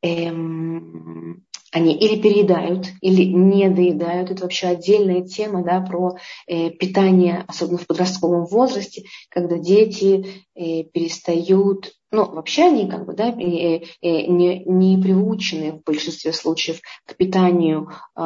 [0.04, 4.30] эм, они или переедают, или не доедают.
[4.30, 10.84] Это вообще отдельная тема да, про э, питание, особенно в подростковом возрасте, когда дети э,
[10.84, 16.80] перестают, ну, вообще они как бы, да, э, э, не, не приучены в большинстве случаев
[17.06, 18.20] к питанию э,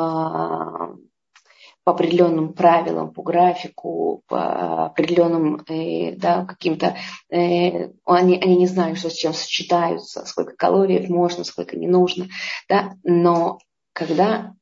[1.88, 6.98] по определенным правилам, по графику, по определенным э, да, каким-то...
[7.30, 12.28] Э, они, они не знают, что с чем сочетаются, сколько калорий можно, сколько не нужно.
[12.68, 12.92] Да?
[13.04, 13.60] Но
[13.94, 14.52] когда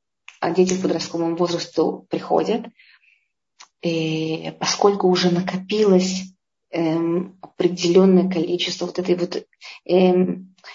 [0.54, 2.66] дети в подростковом возрасте приходят,
[3.82, 6.32] э, поскольку уже накопилось
[6.70, 6.96] э,
[7.40, 9.34] определенное количество вот этой вот
[9.84, 10.26] э,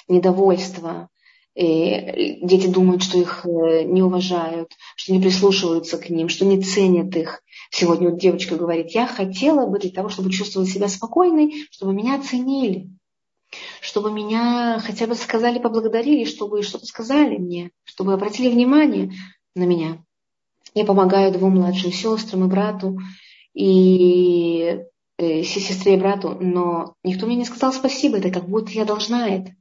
[0.09, 1.07] недовольства,
[1.55, 6.61] и дети думают, что их э, не уважают, что не прислушиваются к ним, что не
[6.61, 7.41] ценят их.
[7.71, 12.15] Сегодня вот девочка говорит, я хотела бы для того, чтобы чувствовать себя спокойной, чтобы меня
[12.15, 12.89] оценили,
[13.81, 19.11] чтобы меня хотя бы сказали, поблагодарили, чтобы что-то сказали мне, чтобы обратили внимание
[19.55, 20.03] на меня.
[20.73, 22.97] Я помогаю двум младшим сестрам и брату,
[23.53, 24.79] и
[25.17, 29.27] э, сестре и брату, но никто мне не сказал спасибо, это как будто я должна
[29.27, 29.53] это.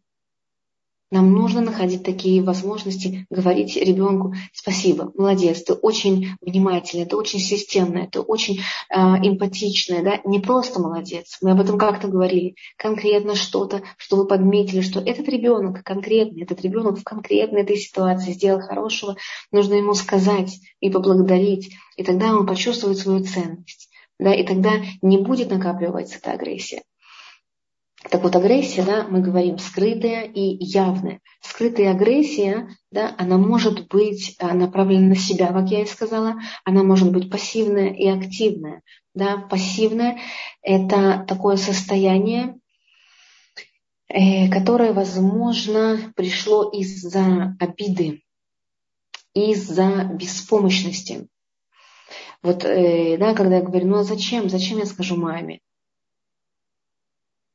[1.11, 8.07] Нам нужно находить такие возможности, говорить ребенку спасибо, молодец, ты очень внимательный, ты очень системный,
[8.07, 10.21] ты очень э, эмпатичная, да?
[10.25, 11.39] не просто молодец.
[11.43, 16.63] Мы об этом как-то говорили, конкретно что-то, что вы подметили, что этот ребенок конкретный, этот
[16.63, 19.17] ребенок в конкретной этой ситуации сделал хорошего,
[19.51, 23.89] нужно ему сказать и поблагодарить, и тогда он почувствует свою ценность.
[24.21, 26.83] Да, и тогда не будет накапливаться эта агрессия.
[28.09, 31.21] Так вот, агрессия, да, мы говорим скрытая и явная.
[31.43, 36.83] Скрытая агрессия, да, она может быть а, направлена на себя, как я и сказала, она
[36.83, 38.81] может быть пассивная и активная.
[39.15, 39.37] Да.
[39.37, 40.19] Пассивная–
[40.63, 42.59] это такое состояние,
[44.09, 48.23] э, которое, возможно, пришло из-за обиды,
[49.35, 51.29] из-за беспомощности.
[52.43, 55.61] Вот, э, да, когда я говорю, ну а зачем, зачем я скажу маме?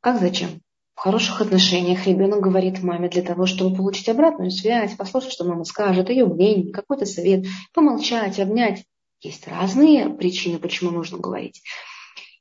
[0.06, 0.62] Как зачем?
[0.94, 5.64] в хороших отношениях ребенок говорит маме для того, чтобы получить обратную связь, послушать, что мама
[5.64, 8.86] скажет, ее мнение, какой-то совет, помолчать, обнять.
[9.20, 11.64] Есть разные причины, почему нужно говорить.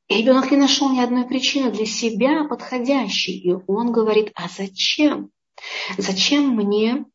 [0.08, 3.38] И ребенок не нашел ни одной причины для себя подходящей.
[3.38, 5.30] И он говорит, а зачем?
[5.96, 7.06] Зачем мне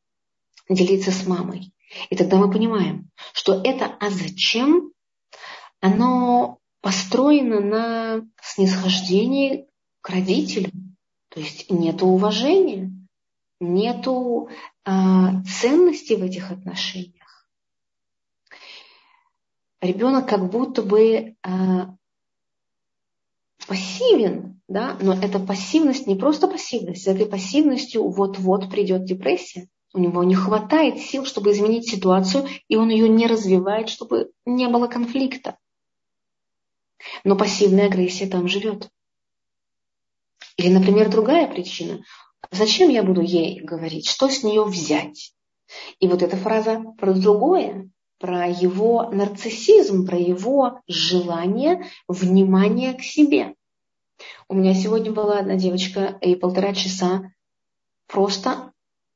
[0.67, 1.71] делиться с мамой?
[2.09, 4.91] И тогда мы понимаем, что это «а зачем?»
[5.79, 9.68] оно построено на снисхождении
[10.01, 10.95] к родителям.
[11.29, 12.91] То есть нет уважения,
[13.59, 14.07] нет
[14.85, 17.47] а, ценности в этих отношениях.
[19.81, 21.95] Ребенок как будто бы а,
[23.67, 29.67] пассивен, да, но эта пассивность не просто пассивность, с этой пассивностью вот-вот придет депрессия.
[29.93, 34.67] У него не хватает сил, чтобы изменить ситуацию, и он ее не развивает, чтобы не
[34.67, 35.57] было конфликта.
[37.23, 38.89] Но пассивная агрессия там живет.
[40.59, 42.03] Или, например, другая причина.
[42.51, 44.09] Зачем я буду ей говорить?
[44.09, 45.33] Что с нее взять?
[46.01, 47.89] И вот эта фраза про другое,
[48.19, 53.55] про его нарциссизм, про его желание внимания к себе.
[54.49, 57.31] У меня сегодня была одна девочка, и полтора часа
[58.07, 58.73] просто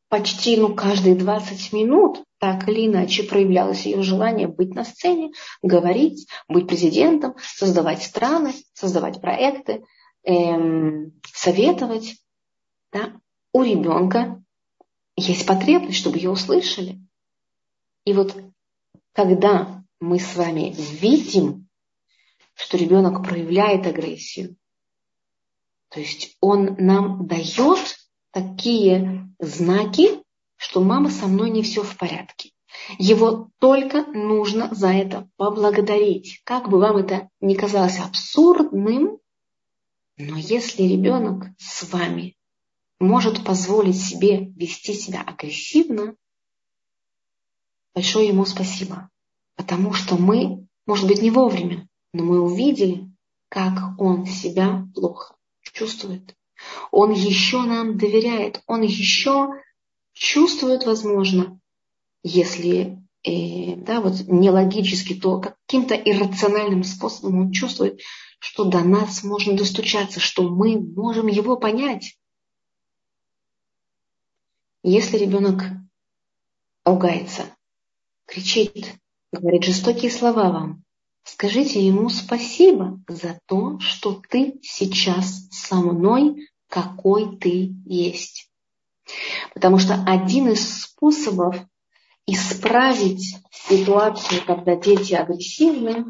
[0.07, 6.25] почти ну, каждые 20 минут так или иначе проявлялось ее желание быть на сцене, говорить,
[6.47, 9.83] быть президентом, создавать страны, создавать проекты,
[10.23, 12.17] эм, советовать.
[12.91, 13.19] Да?
[13.51, 14.43] У ребенка
[15.15, 16.99] есть потребность, чтобы ее услышали.
[18.05, 18.35] И вот
[19.13, 21.67] когда мы с вами видим,
[22.55, 24.55] что ребенок проявляет агрессию,
[25.89, 27.97] то есть он нам дает
[28.31, 30.23] такие знаки,
[30.55, 32.49] что мама со мной не все в порядке.
[32.97, 36.41] Его только нужно за это поблагодарить.
[36.43, 39.19] Как бы вам это ни казалось абсурдным,
[40.17, 42.35] но если ребенок с вами
[42.99, 46.15] может позволить себе вести себя агрессивно,
[47.93, 49.09] большое ему спасибо.
[49.55, 53.11] Потому что мы, может быть, не вовремя, но мы увидели,
[53.49, 56.35] как он себя плохо чувствует.
[56.91, 59.49] Он еще нам доверяет, он еще
[60.13, 61.59] чувствует, возможно,
[62.23, 68.01] если э, да, вот не логически, то каким-то иррациональным способом он чувствует,
[68.39, 72.17] что до нас можно достучаться, что мы можем его понять.
[74.83, 75.63] Если ребенок
[76.83, 77.45] ругается,
[78.25, 78.95] кричит,
[79.31, 80.83] говорит жестокие слова вам,
[81.23, 88.51] скажите ему спасибо за то, что ты сейчас со мной, какой ты есть.
[89.53, 91.55] Потому что один из способов
[92.25, 96.05] исправить ситуацию, когда дети агрессивны,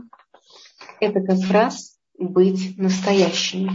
[1.00, 3.72] это как раз быть настоящими.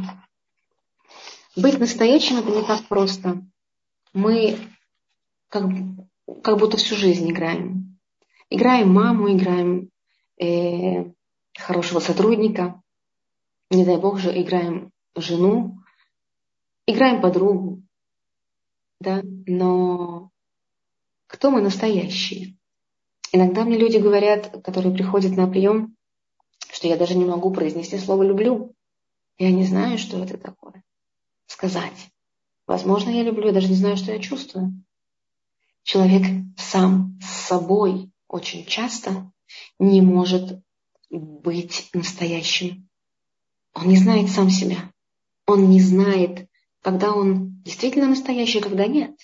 [1.56, 3.42] Быть настоящим это не так просто.
[4.12, 4.58] Мы
[5.48, 5.64] как,
[6.42, 7.98] как будто всю жизнь играем.
[8.50, 9.90] Играем маму, играем
[10.40, 11.12] э,
[11.58, 12.80] хорошего сотрудника,
[13.70, 15.78] не дай бог же, играем жену,
[16.86, 17.82] играем подругу,
[19.00, 20.27] да, но
[21.28, 22.56] кто мы настоящие?
[23.32, 25.94] Иногда мне люди говорят, которые приходят на прием,
[26.72, 28.74] что я даже не могу произнести слово «люблю».
[29.36, 30.82] Я не знаю, что это такое.
[31.46, 32.10] Сказать.
[32.66, 34.72] Возможно, я люблю, я даже не знаю, что я чувствую.
[35.84, 36.24] Человек
[36.56, 39.30] сам с собой очень часто
[39.78, 40.60] не может
[41.10, 42.88] быть настоящим.
[43.74, 44.92] Он не знает сам себя.
[45.46, 46.48] Он не знает,
[46.82, 49.16] когда он действительно настоящий, а когда нет.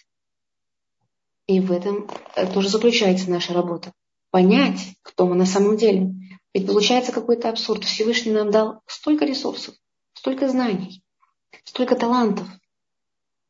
[1.47, 3.93] И в этом э, тоже заключается наша работа.
[4.31, 6.15] Понять, кто мы на самом деле.
[6.55, 7.85] Ведь получается какой-то абсурд.
[7.85, 9.75] Всевышний нам дал столько ресурсов,
[10.15, 11.03] столько знаний,
[11.65, 12.49] столько талантов.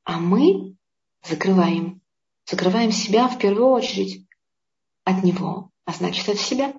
[0.04, 0.76] А мы
[1.22, 2.00] закрываем.
[2.46, 4.26] Закрываем себя в первую очередь
[5.04, 6.74] от него, а значит от себя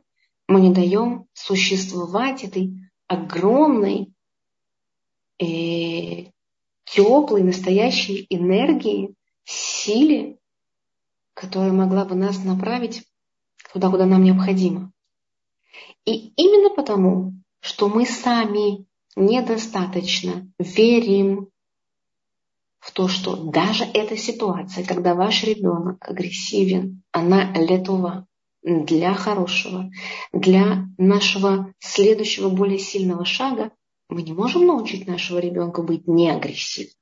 [0.47, 2.74] мы не даем существовать этой
[3.07, 4.13] огромной,
[5.39, 6.32] э,
[6.86, 10.38] теплой, настоящей энергии, силе,
[11.36, 13.03] которая могла бы нас направить
[13.71, 14.91] туда, куда нам необходимо.
[16.05, 21.49] И именно потому, что мы сами недостаточно верим
[22.79, 28.27] в то, что даже эта ситуация, когда ваш ребенок агрессивен, она летова,
[28.65, 29.91] для хорошего,
[30.33, 33.71] для нашего следующего более сильного шага,
[34.09, 36.93] мы не можем научить нашего ребенка быть неагрессивным.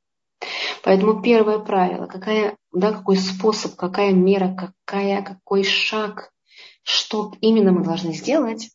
[0.84, 6.34] Поэтому первое правило, какая, да, какой способ, какая мера, какая, какой шаг,
[6.84, 8.70] что именно мы должны сделать,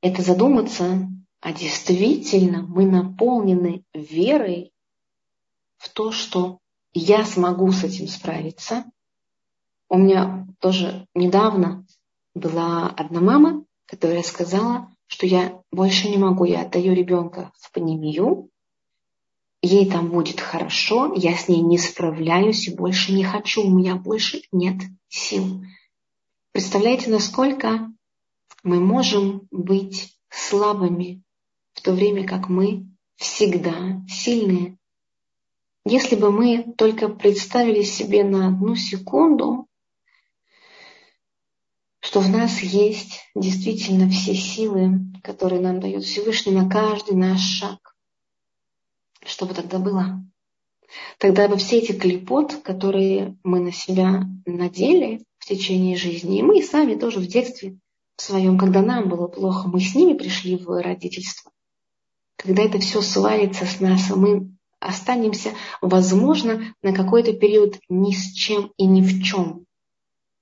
[0.00, 1.08] это задуматься,
[1.40, 4.72] а действительно мы наполнены верой
[5.76, 6.60] в то, что
[6.92, 8.84] я смогу с этим справиться.
[9.88, 11.84] У меня тоже недавно
[12.34, 18.50] была одна мама, которая сказала, что я больше не могу, я отдаю ребенка в панемию,
[19.62, 23.96] ей там будет хорошо, я с ней не справляюсь и больше не хочу, у меня
[23.96, 24.76] больше нет
[25.08, 25.62] сил.
[26.52, 27.90] Представляете, насколько
[28.62, 31.22] мы можем быть слабыми,
[31.74, 32.86] в то время как мы
[33.16, 34.76] всегда сильные.
[35.84, 39.66] Если бы мы только представили себе на одну секунду,
[42.00, 47.89] что в нас есть действительно все силы, которые нам дает Всевышний на каждый наш шаг.
[49.24, 50.24] Что бы тогда было?
[51.18, 56.62] Тогда бы все эти клепот, которые мы на себя надели в течение жизни, и мы
[56.62, 57.78] сами тоже в детстве
[58.16, 61.52] в своем, когда нам было плохо, мы с ними пришли в родительство.
[62.36, 65.50] Когда это все свалится с нас, мы останемся,
[65.80, 69.66] возможно, на какой-то период ни с чем и ни в чем.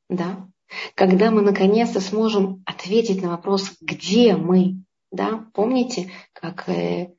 [0.09, 0.49] Да?
[0.95, 7.15] Когда мы наконец-то сможем ответить на вопрос, где мы, да, помните, как э,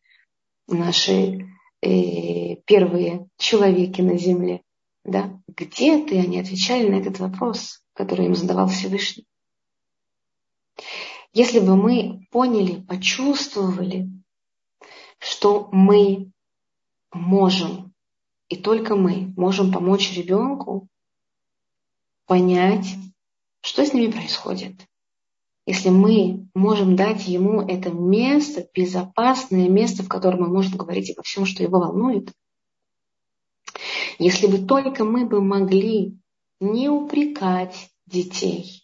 [0.70, 1.47] наши
[1.82, 4.61] э, первые человеки на земле,
[5.03, 9.26] да, где ты, они отвечали на этот вопрос, который им задавал Всевышний.
[11.34, 14.09] Если бы мы поняли, почувствовали,
[15.20, 16.32] что мы
[17.11, 17.93] можем,
[18.47, 20.88] и только мы можем помочь ребенку
[22.26, 22.88] понять,
[23.61, 24.88] что с ними происходит?
[25.70, 31.22] Если мы можем дать ему это место, безопасное место, в котором он может говорить обо
[31.22, 32.34] всем, что его волнует,
[34.17, 36.17] если бы только мы бы могли
[36.59, 38.84] не упрекать детей,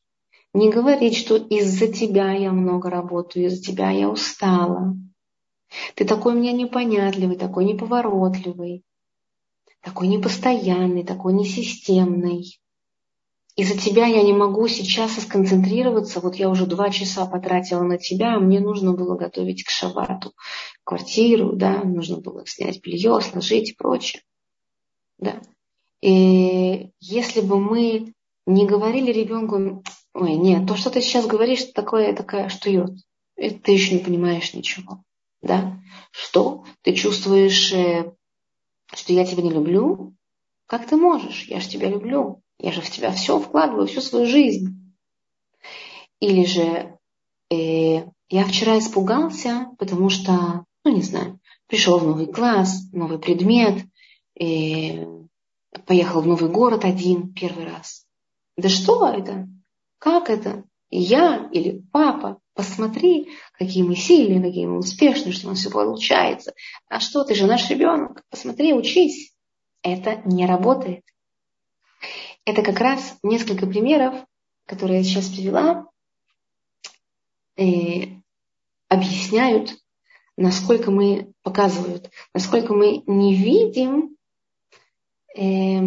[0.54, 4.96] не говорить, что из-за тебя я много работаю, из-за тебя я устала.
[5.96, 8.84] Ты такой мне непонятливый, такой неповоротливый,
[9.82, 12.60] такой непостоянный, такой несистемный
[13.56, 18.36] из-за тебя я не могу сейчас сконцентрироваться, вот я уже два часа потратила на тебя,
[18.36, 20.34] а мне нужно было готовить к шабату
[20.84, 24.24] квартиру, да, нужно было снять белье, сложить и прочее.
[25.18, 25.42] Да.
[26.02, 28.14] И если бы мы
[28.46, 29.84] не говорили ребенку,
[30.14, 32.92] ой, нет, то, что ты сейчас говоришь, такое, такая штует.
[33.38, 35.04] Это ты еще не понимаешь ничего.
[35.42, 35.80] Да?
[36.12, 36.66] Что?
[36.82, 38.14] Ты чувствуешь, э,
[38.94, 40.14] что я тебя не люблю?
[40.68, 41.46] Как ты можешь?
[41.46, 42.42] Я же тебя люблю.
[42.60, 44.94] Я же в тебя все вкладываю, всю свою жизнь.
[46.20, 46.98] Или же
[47.52, 53.86] э, я вчера испугался, потому что, ну не знаю, пришел в новый класс, новый предмет,
[54.40, 55.06] э,
[55.86, 58.06] поехал в новый город один первый раз.
[58.58, 59.48] Да что это?
[60.00, 60.64] Как это?
[60.90, 62.40] Я или папа?
[62.54, 66.54] Посмотри, какие мы сильные, какие мы успешные, что у нас все получается.
[66.88, 68.24] А что, ты же наш ребенок.
[68.30, 69.34] Посмотри, учись.
[69.82, 71.04] Это не работает.
[72.46, 74.16] Это как раз несколько примеров,
[74.66, 75.88] которые я сейчас привела,
[77.58, 78.20] и
[78.88, 79.76] объясняют,
[80.38, 84.16] насколько мы показывают, насколько мы не видим
[85.36, 85.82] э,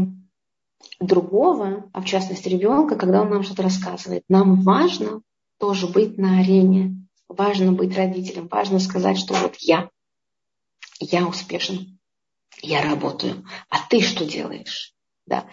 [1.00, 4.24] другого, а в частности ребенка, когда он нам что-то рассказывает.
[4.28, 5.22] Нам важно
[5.58, 9.90] тоже быть на арене, важно быть родителем, важно сказать, что вот я,
[11.00, 11.98] я успешен,
[12.62, 14.94] я работаю, а ты что делаешь?
[15.26, 15.48] Да.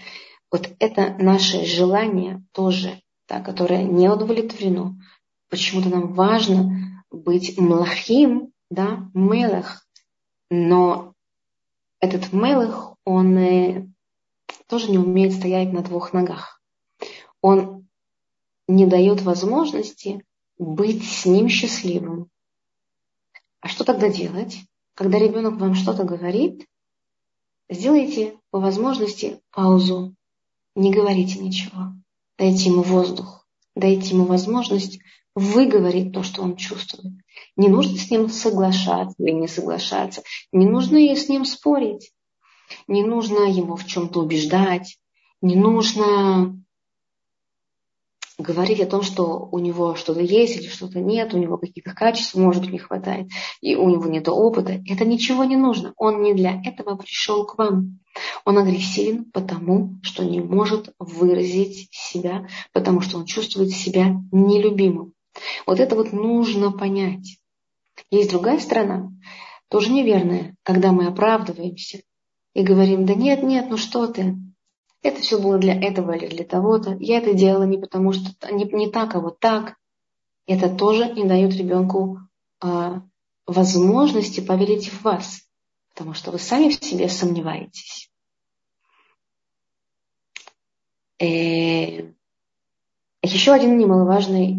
[0.55, 4.97] Вот это наше желание тоже, да, которое не удовлетворено.
[5.49, 9.85] Почему-то нам важно быть млахим, да, мелах.
[10.49, 11.13] Но
[11.99, 13.85] этот мелах, он э,
[14.67, 16.61] тоже не умеет стоять на двух ногах.
[17.41, 17.85] Он
[18.69, 20.23] не дает возможности
[20.57, 22.29] быть с ним счастливым.
[23.59, 24.59] А что тогда делать?
[24.93, 26.65] Когда ребенок вам что-то говорит,
[27.67, 30.15] сделайте по возможности паузу,
[30.75, 31.93] не говорите ничего.
[32.37, 33.47] Дайте ему воздух.
[33.75, 34.99] Дайте ему возможность
[35.35, 37.13] выговорить то, что он чувствует.
[37.55, 40.23] Не нужно с ним соглашаться или не соглашаться.
[40.51, 42.11] Не нужно с ним спорить.
[42.87, 44.97] Не нужно его в чем-то убеждать.
[45.41, 46.57] Не нужно
[48.37, 52.35] говорить о том, что у него что-то есть или что-то нет, у него каких-то качеств,
[52.35, 53.27] может быть, не хватает,
[53.61, 54.81] и у него нет опыта.
[54.87, 55.93] Это ничего не нужно.
[55.97, 57.99] Он не для этого пришел к вам.
[58.45, 65.13] Он агрессивен потому, что не может выразить себя, потому что он чувствует себя нелюбимым.
[65.65, 67.39] Вот это вот нужно понять.
[68.09, 69.11] Есть другая сторона,
[69.69, 72.01] тоже неверная, когда мы оправдываемся
[72.53, 74.37] и говорим, да нет, нет, ну что ты,
[75.05, 76.97] это все было для этого или для того-то.
[76.99, 79.75] Я это делала не потому, что не, не так, а вот так.
[80.47, 82.21] Это тоже не дает ребенку
[82.59, 83.03] а,
[83.45, 85.44] возможности поверить в вас.
[85.95, 88.11] Потому что вы сами в себе сомневаетесь.
[91.19, 92.11] Э,
[93.21, 94.57] еще один немаловажный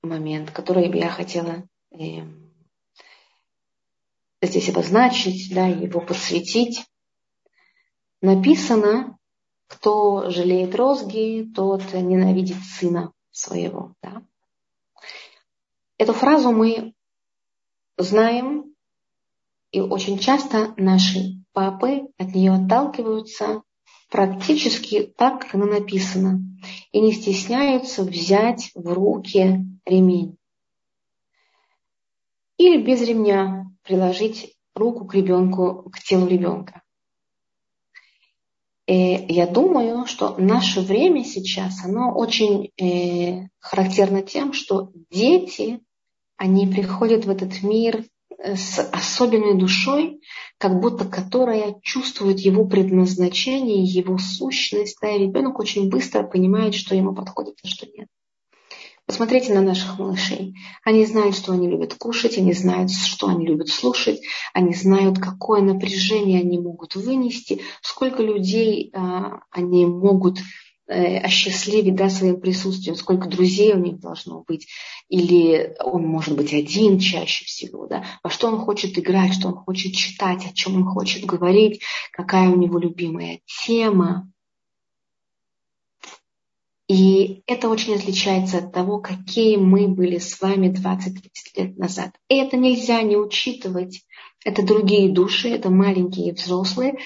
[0.00, 2.22] момент, который я хотела э,
[4.40, 6.86] здесь обозначить, да, его посвятить.
[8.22, 9.18] Написано,
[9.66, 13.94] кто жалеет розги, тот ненавидит сына своего.
[14.02, 14.22] Да?
[15.98, 16.94] Эту фразу мы
[17.98, 18.67] знаем,
[19.70, 23.62] и очень часто наши папы от нее отталкиваются
[24.10, 26.40] практически так, как она написана,
[26.92, 30.36] и не стесняются взять в руки ремень.
[32.56, 36.82] Или без ремня приложить руку к ребенку, к телу ребенка.
[38.86, 45.80] И я думаю, что наше время сейчас, оно очень э, характерно тем, что дети,
[46.38, 48.04] они приходят в этот мир
[48.42, 50.20] с особенной душой,
[50.58, 54.98] как будто которая чувствует его предназначение, его сущность.
[55.00, 58.08] Да, и ребенок очень быстро понимает, что ему подходит, а что нет.
[59.08, 60.54] Посмотрите на наших малышей.
[60.84, 64.20] Они знают, что они любят кушать, они знают, что они любят слушать,
[64.52, 70.40] они знают, какое напряжение они могут вынести, сколько людей а, они могут
[70.88, 74.68] осчастливить да, своим присутствием, сколько друзей у них должно быть,
[75.08, 79.54] или он может быть один чаще всего, да, во что он хочет играть, что он
[79.54, 81.82] хочет читать, о чем он хочет говорить,
[82.12, 84.30] какая у него любимая тема.
[86.88, 91.20] И это очень отличается от того, какие мы были с вами 20-30
[91.56, 92.12] лет назад.
[92.30, 94.06] И это нельзя не учитывать.
[94.42, 96.96] Это другие души, это маленькие взрослые,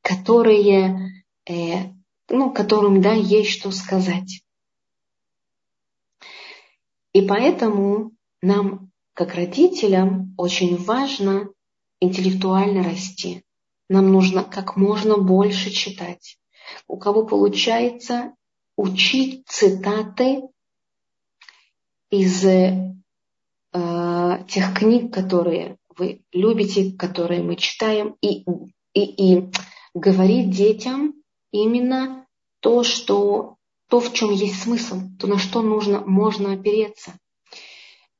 [0.00, 1.90] которые э,
[2.32, 4.42] ну, которым, да, есть что сказать.
[7.12, 11.50] И поэтому нам, как родителям, очень важно
[12.00, 13.44] интеллектуально расти.
[13.90, 16.38] Нам нужно как можно больше читать.
[16.88, 18.34] У кого получается
[18.76, 20.40] учить цитаты
[22.10, 22.94] из э,
[24.48, 28.42] тех книг, которые вы любите, которые мы читаем, и,
[28.94, 29.50] и, и
[29.92, 31.14] говорить детям
[31.50, 32.21] именно
[32.62, 33.56] то, что,
[33.88, 37.12] то, в чем есть смысл, то, на что нужно, можно опереться,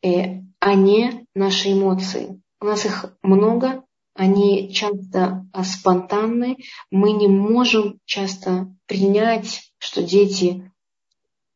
[0.02, 2.42] э, а не наши эмоции.
[2.60, 3.84] У нас их много,
[4.14, 6.58] они часто а, спонтанны,
[6.90, 10.70] мы не можем часто принять, что дети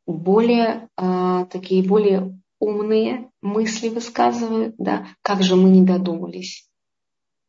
[0.07, 6.69] более а, такие более умные мысли высказывают, да, как же мы не додумались.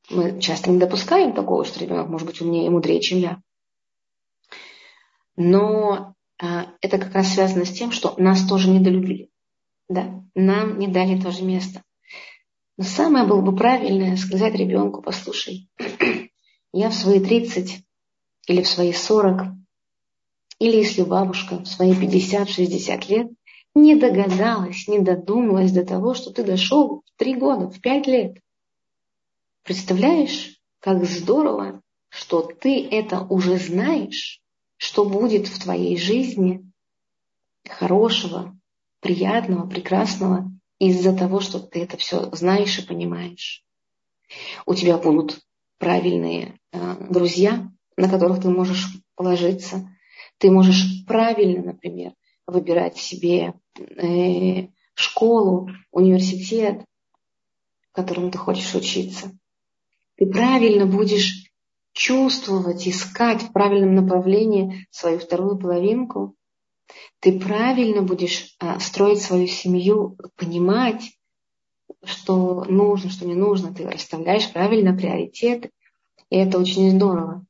[0.10, 3.42] Мы часто не допускаем такого, что ребенок может быть умнее и мудрее, чем я.
[5.38, 9.30] Но а, это как раз связано с тем, что нас тоже недолюбили.
[9.88, 11.84] Да, нам не дали тоже место.
[12.78, 15.70] Но самое было бы правильное сказать ребенку, послушай,
[16.74, 17.84] я в свои 30
[18.48, 19.54] или в свои 40,
[20.60, 23.28] или если бабушка в свои 50-60 лет
[23.76, 28.38] не догадалась, не додумалась до того, что ты дошел в 3 года, в 5 лет.
[29.64, 34.42] Представляешь, как здорово, что ты это уже знаешь,
[34.78, 36.72] что будет в твоей жизни
[37.68, 38.58] хорошего,
[39.00, 43.64] приятного, прекрасного из-за того, что ты это все знаешь и понимаешь.
[44.66, 45.40] У тебя будут
[45.78, 49.90] правильные э, друзья, на которых ты можешь положиться.
[50.38, 52.14] Ты можешь правильно, например,
[52.46, 56.86] выбирать себе э, школу, университет,
[57.92, 59.32] в котором ты хочешь учиться.
[60.16, 61.47] Ты правильно будешь
[61.98, 66.36] чувствовать, искать в правильном направлении свою вторую половинку,
[67.20, 71.18] ты правильно будешь а, строить свою семью, понимать,
[72.04, 75.72] что нужно, что не нужно, ты расставляешь правильно приоритеты,
[76.30, 77.44] и это очень здорово.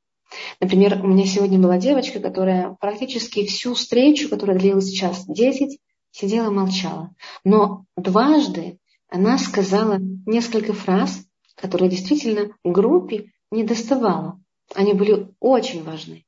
[0.61, 5.77] Например, у меня сегодня была девочка, которая практически всю встречу, которая длилась час 10,
[6.11, 7.13] сидела молчала.
[7.43, 8.79] Но дважды
[9.09, 11.25] она сказала несколько фраз,
[11.55, 14.39] которые действительно группе не доставала.
[14.73, 16.25] Они были очень важны.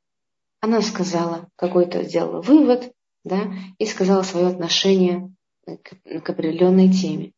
[0.61, 2.93] Она сказала, какой-то сделала вывод,
[3.23, 5.33] да, и сказала свое отношение
[5.65, 7.33] к, к определенной теме.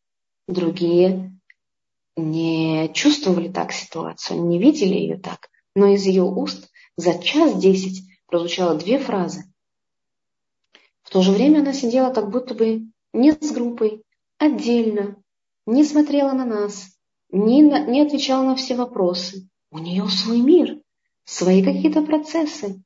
[0.48, 1.32] Другие
[2.16, 8.02] не чувствовали так ситуацию, не видели ее так, но из ее уст за час десять
[8.26, 9.44] прозвучало две фразы.
[11.02, 14.02] В то же время она сидела как будто бы не с группой,
[14.38, 15.22] отдельно,
[15.66, 16.96] не смотрела на нас,
[17.30, 19.48] не, не отвечала на все вопросы.
[19.72, 20.82] У нее свой мир,
[21.24, 22.82] свои какие-то процессы.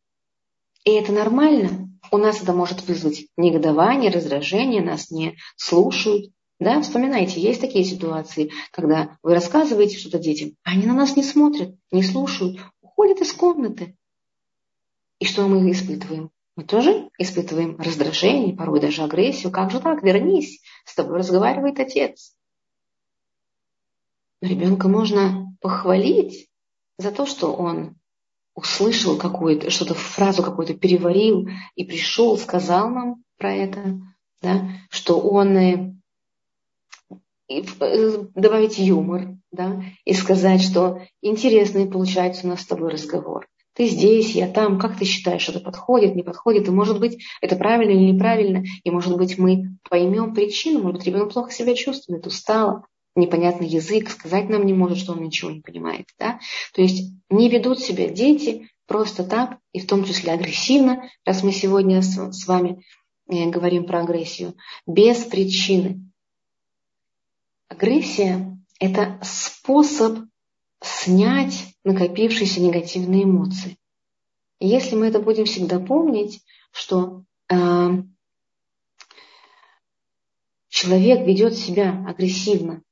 [0.84, 1.90] И это нормально.
[2.12, 6.30] У нас это может вызвать негодование, раздражение, нас не слушают.
[6.60, 11.24] Да, вспоминайте, есть такие ситуации, когда вы рассказываете что-то детям, а они на нас не
[11.24, 13.96] смотрят, не слушают, уходят из комнаты.
[15.18, 16.30] И что мы испытываем?
[16.54, 19.50] Мы тоже испытываем раздражение, порой даже агрессию.
[19.50, 20.04] Как же так?
[20.04, 22.36] Вернись, с тобой разговаривает отец.
[24.40, 26.45] Но ребенка можно похвалить
[26.98, 27.96] за то, что он
[28.54, 34.00] услышал какую-то, что-то, фразу какую-то переварил и пришел, сказал нам про это,
[34.40, 35.92] да, что он э,
[37.48, 43.46] э, добавить юмор, да, и сказать, что интересный получается у нас с тобой разговор.
[43.74, 47.56] Ты здесь, я там, как ты считаешь, это подходит, не подходит, и может быть это
[47.56, 52.26] правильно или неправильно, и может быть мы поймем причину, может быть ребенок плохо себя чувствует,
[52.26, 52.86] устал,
[53.16, 56.06] непонятный язык, сказать нам не может, что он ничего не понимает.
[56.18, 56.38] Да?
[56.74, 61.52] То есть не ведут себя дети просто так, и в том числе агрессивно, раз мы
[61.52, 62.84] сегодня с вами
[63.28, 64.54] э, говорим про агрессию,
[64.86, 66.02] без причины.
[67.68, 70.18] Агрессия– это способ
[70.80, 73.76] снять накопившиеся негативные эмоции.
[74.60, 77.56] И если мы это будем всегда помнить, что э,
[80.68, 82.82] человек ведет себя агрессивно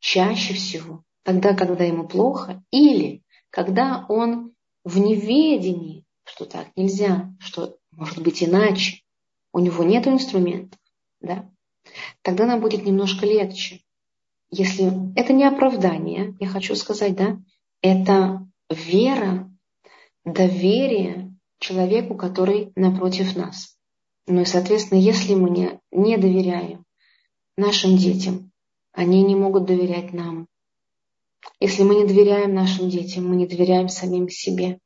[0.00, 4.52] чаще всего тогда, когда ему плохо, или когда он
[4.84, 9.02] в неведении, что так нельзя, что может быть иначе,
[9.52, 10.80] у него нет инструментов,
[11.20, 11.50] да,
[12.22, 13.82] тогда нам будет немножко легче.
[14.50, 17.38] Если это не оправдание, я хочу сказать, да,
[17.82, 19.50] это вера,
[20.24, 23.76] доверие человеку, который напротив нас.
[24.26, 26.84] Ну и, соответственно, если мы не, не доверяем
[27.56, 28.47] нашим детям,
[28.98, 30.48] они не могут доверять нам.
[31.60, 34.80] Если мы не доверяем нашим детям, мы не доверяем самим себе.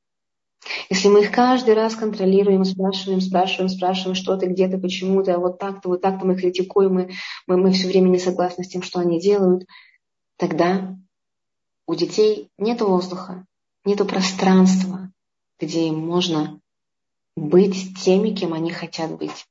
[0.91, 5.31] Если мы их каждый раз контролируем, спрашиваем, спрашиваем, спрашиваем, что ты, где ты, почему ты,
[5.31, 7.11] а вот так-то, вот так-то мы критикуем, мы,
[7.47, 9.65] мы, мы все время не согласны с тем, что они делают,
[10.37, 10.95] тогда
[11.87, 13.47] у детей нет воздуха,
[13.87, 15.11] нет пространства,
[15.59, 16.61] где им можно
[17.35, 19.47] быть теми, кем они хотят быть.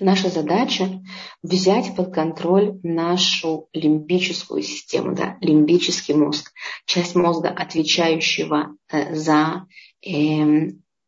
[0.00, 1.00] Наша задача
[1.42, 6.52] взять под контроль нашу лимбическую систему, да, лимбический мозг,
[6.84, 9.66] часть мозга, отвечающего э, за
[10.04, 10.10] э,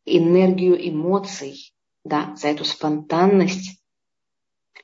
[0.05, 1.73] энергию эмоций,
[2.05, 3.81] да, за эту спонтанность.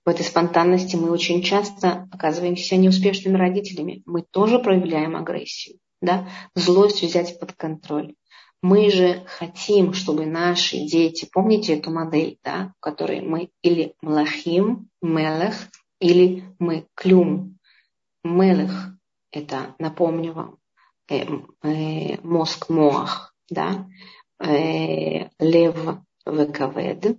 [0.06, 4.04] В этой спонтанности мы очень часто оказываемся неуспешными родителями.
[4.06, 8.16] Мы тоже проявляем агрессию, да, злость взять под контроль.
[8.64, 14.90] Мы же хотим, чтобы наши дети, помните эту модель, да, в которой мы или млахим,
[15.02, 17.60] мелех, или мы клюм.
[18.24, 18.96] Мелех–
[19.32, 20.58] это, напомню вам,
[21.10, 21.26] э,
[21.64, 23.86] э, мозг моах, да,
[24.40, 27.18] э, лев векавед,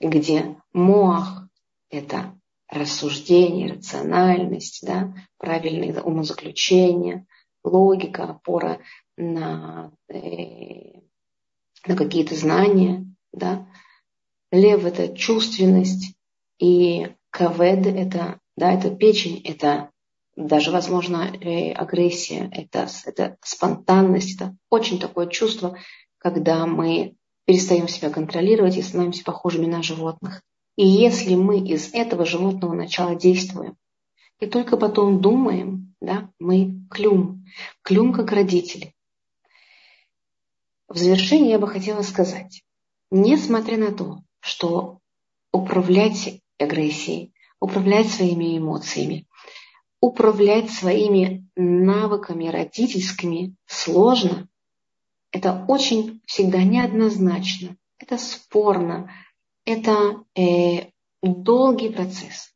[0.00, 1.46] где моах–
[1.90, 7.26] это рассуждение, рациональность, да, правильные умозаключения,
[7.62, 8.80] логика, опора
[9.20, 11.00] на, э,
[11.86, 13.06] на какие-то знания.
[13.32, 13.68] Да?
[14.50, 16.14] Лев– это чувственность,
[16.58, 19.90] и кавед– это, да, это печень, это
[20.36, 25.76] даже, возможно, э, агрессия, это, это спонтанность, это очень такое чувство,
[26.18, 27.14] когда мы
[27.44, 30.42] перестаем себя контролировать и становимся похожими на животных.
[30.76, 33.76] И если мы из этого животного начала действуем,
[34.38, 37.44] и только потом думаем, да, мы клюм,
[37.82, 38.94] клюм как родители.
[40.90, 42.64] В завершение я бы хотела сказать,
[43.12, 44.98] несмотря на то, что
[45.52, 49.28] управлять агрессией, управлять своими эмоциями,
[50.00, 54.48] управлять своими навыками родительскими сложно,
[55.30, 59.12] это очень всегда неоднозначно, это спорно,
[59.64, 60.90] это э,
[61.22, 62.52] долгий процесс.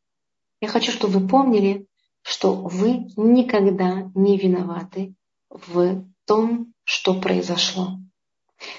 [0.61, 1.87] Я хочу, чтобы вы помнили,
[2.22, 5.14] что вы никогда не виноваты
[5.51, 8.01] в том, что произошло.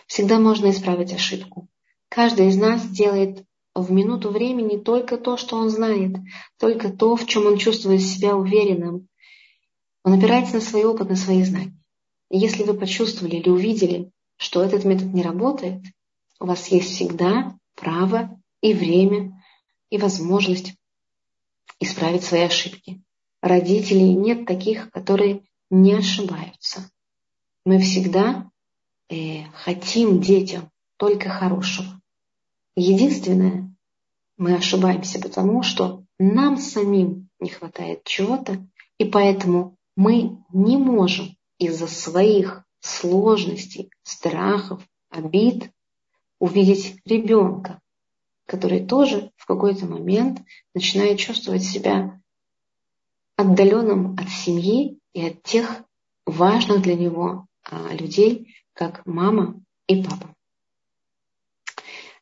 [0.07, 1.67] Всегда можно исправить ошибку.
[2.09, 6.17] Каждый из нас делает в минуту времени только то, что он знает,
[6.59, 9.07] только то, в чем он чувствует себя уверенным.
[10.03, 11.77] Он опирается на свой опыт, на свои знания.
[12.29, 15.81] И если вы почувствовали или увидели, что этот метод не работает,
[16.39, 19.41] у вас есть всегда право и время
[19.89, 20.73] и возможность
[21.79, 23.01] исправить свои ошибки.
[23.41, 26.89] Родителей нет таких, которые не ошибаются.
[27.65, 28.49] Мы всегда
[29.09, 32.01] э, хотим детям только хорошего.
[32.75, 33.73] Единственное,
[34.37, 38.65] мы ошибаемся, потому что нам самим не хватает чего-то,
[38.97, 45.71] и поэтому мы не можем из-за своих сложностей, страхов, обид
[46.39, 47.79] увидеть ребенка,
[48.45, 50.41] который тоже в какой-то момент
[50.73, 52.21] начинает чувствовать себя
[53.37, 55.83] отдаленным от семьи и от тех
[56.25, 60.35] важных для него а, людей, как мама и папа.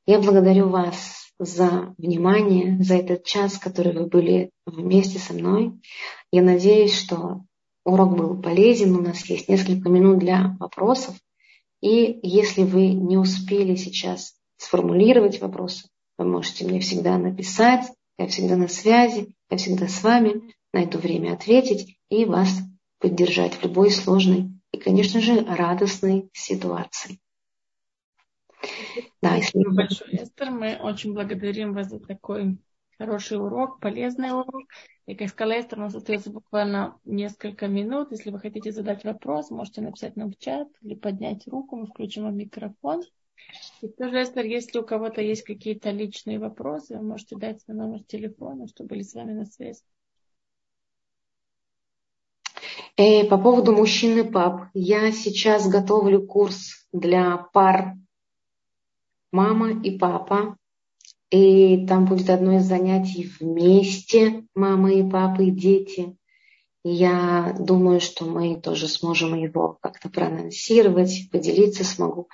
[0.06, 5.74] Я благодарю вас за внимание, за этот час, который вы были вместе со мной.
[6.32, 7.41] Я надеюсь, что
[7.84, 8.95] урок был полезен.
[8.95, 11.16] У нас есть несколько минут для вопросов.
[11.82, 17.91] И если вы не успели сейчас сформулировать вопросы, вы можете мне всегда написать.
[18.18, 22.49] Я всегда на связи, я всегда с вами, найду время ответить и вас
[22.99, 27.19] поддержать в любой сложной и, конечно же, радостной ситуации.
[29.21, 29.76] Да, Спасибо если...
[29.76, 30.51] большое, Эстер.
[30.51, 32.57] Мы очень благодарим вас за такой
[32.97, 34.65] хороший урок, полезный урок.
[35.05, 38.11] И, как сказала Эстер, у нас остается буквально несколько минут.
[38.11, 42.24] Если вы хотите задать вопрос, можете написать нам в чат или поднять руку, мы включим
[42.24, 43.03] вам микрофон.
[43.82, 48.03] И тоже, Эстер, если у кого-то есть какие-то личные вопросы, вы можете дать свой номер
[48.03, 49.82] телефона, чтобы были с вами на связи.
[52.97, 54.67] Э, по поводу мужчин и пап.
[54.74, 57.95] Я сейчас готовлю курс для пар
[59.34, 60.57] мама и папа.
[61.30, 66.15] И там будет одно из занятий вместе, мама и папа и дети.
[66.84, 72.30] Я думаю, что мы тоже сможем его как-то проанонсировать, поделиться смогу.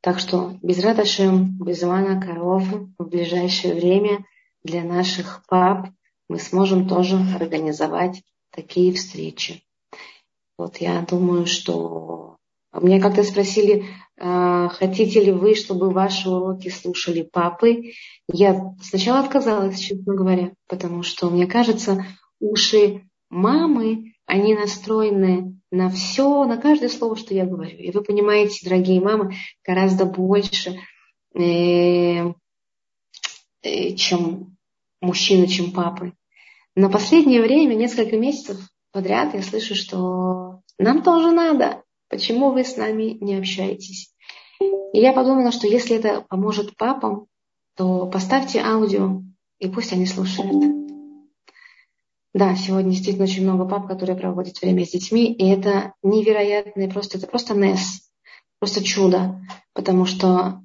[0.00, 2.64] Так что без радашем, без Ивана Коров
[2.98, 4.24] в ближайшее время
[4.64, 5.88] для наших пап
[6.28, 9.62] мы сможем тоже организовать такие встречи.
[10.60, 12.36] Вот я думаю, что
[12.78, 13.86] меня как-то спросили,
[14.18, 17.92] а, хотите ли вы, чтобы ваши уроки слушали папы?
[18.30, 22.04] Я сначала отказалась, честно говоря, потому что, мне кажется,
[22.40, 27.78] уши мамы, они настроены на все, на каждое слово, что я говорю.
[27.78, 29.36] И вы понимаете, дорогие мамы,
[29.66, 30.78] гораздо больше,
[31.34, 32.34] э,
[33.62, 34.58] э, чем
[35.00, 36.12] мужчины, чем папы.
[36.76, 38.58] Но последнее время, несколько месяцев
[38.92, 40.49] подряд, я слышу, что
[40.80, 41.82] нам тоже надо.
[42.08, 44.12] Почему вы с нами не общаетесь?
[44.60, 47.26] И я подумала, что если это поможет папам,
[47.76, 49.22] то поставьте аудио,
[49.58, 50.56] и пусть они слушают.
[52.32, 57.18] Да, сегодня действительно очень много пап, которые проводят время с детьми, и это невероятно, просто,
[57.18, 58.10] это просто нес,
[58.58, 59.40] просто чудо,
[59.74, 60.62] потому что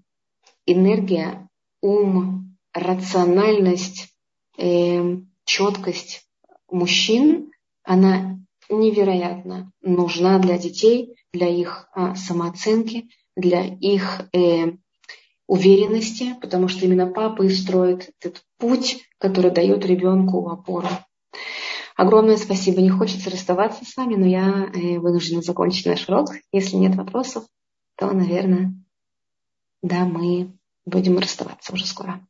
[0.65, 1.49] энергия,
[1.81, 4.09] ум, рациональность,
[4.57, 6.25] э, четкость
[6.69, 7.51] мужчин,
[7.83, 8.39] она
[8.69, 14.73] невероятно нужна для детей, для их а, самооценки, для их э,
[15.47, 20.87] уверенности, потому что именно папа и строит этот путь, который дает ребенку опору.
[21.95, 22.81] Огромное спасибо.
[22.81, 26.29] Не хочется расставаться с вами, но я э, вынуждена закончить наш урок.
[26.51, 27.45] Если нет вопросов,
[27.97, 28.73] то, наверное,
[29.81, 32.25] да, мы будем расставаться уже скоро.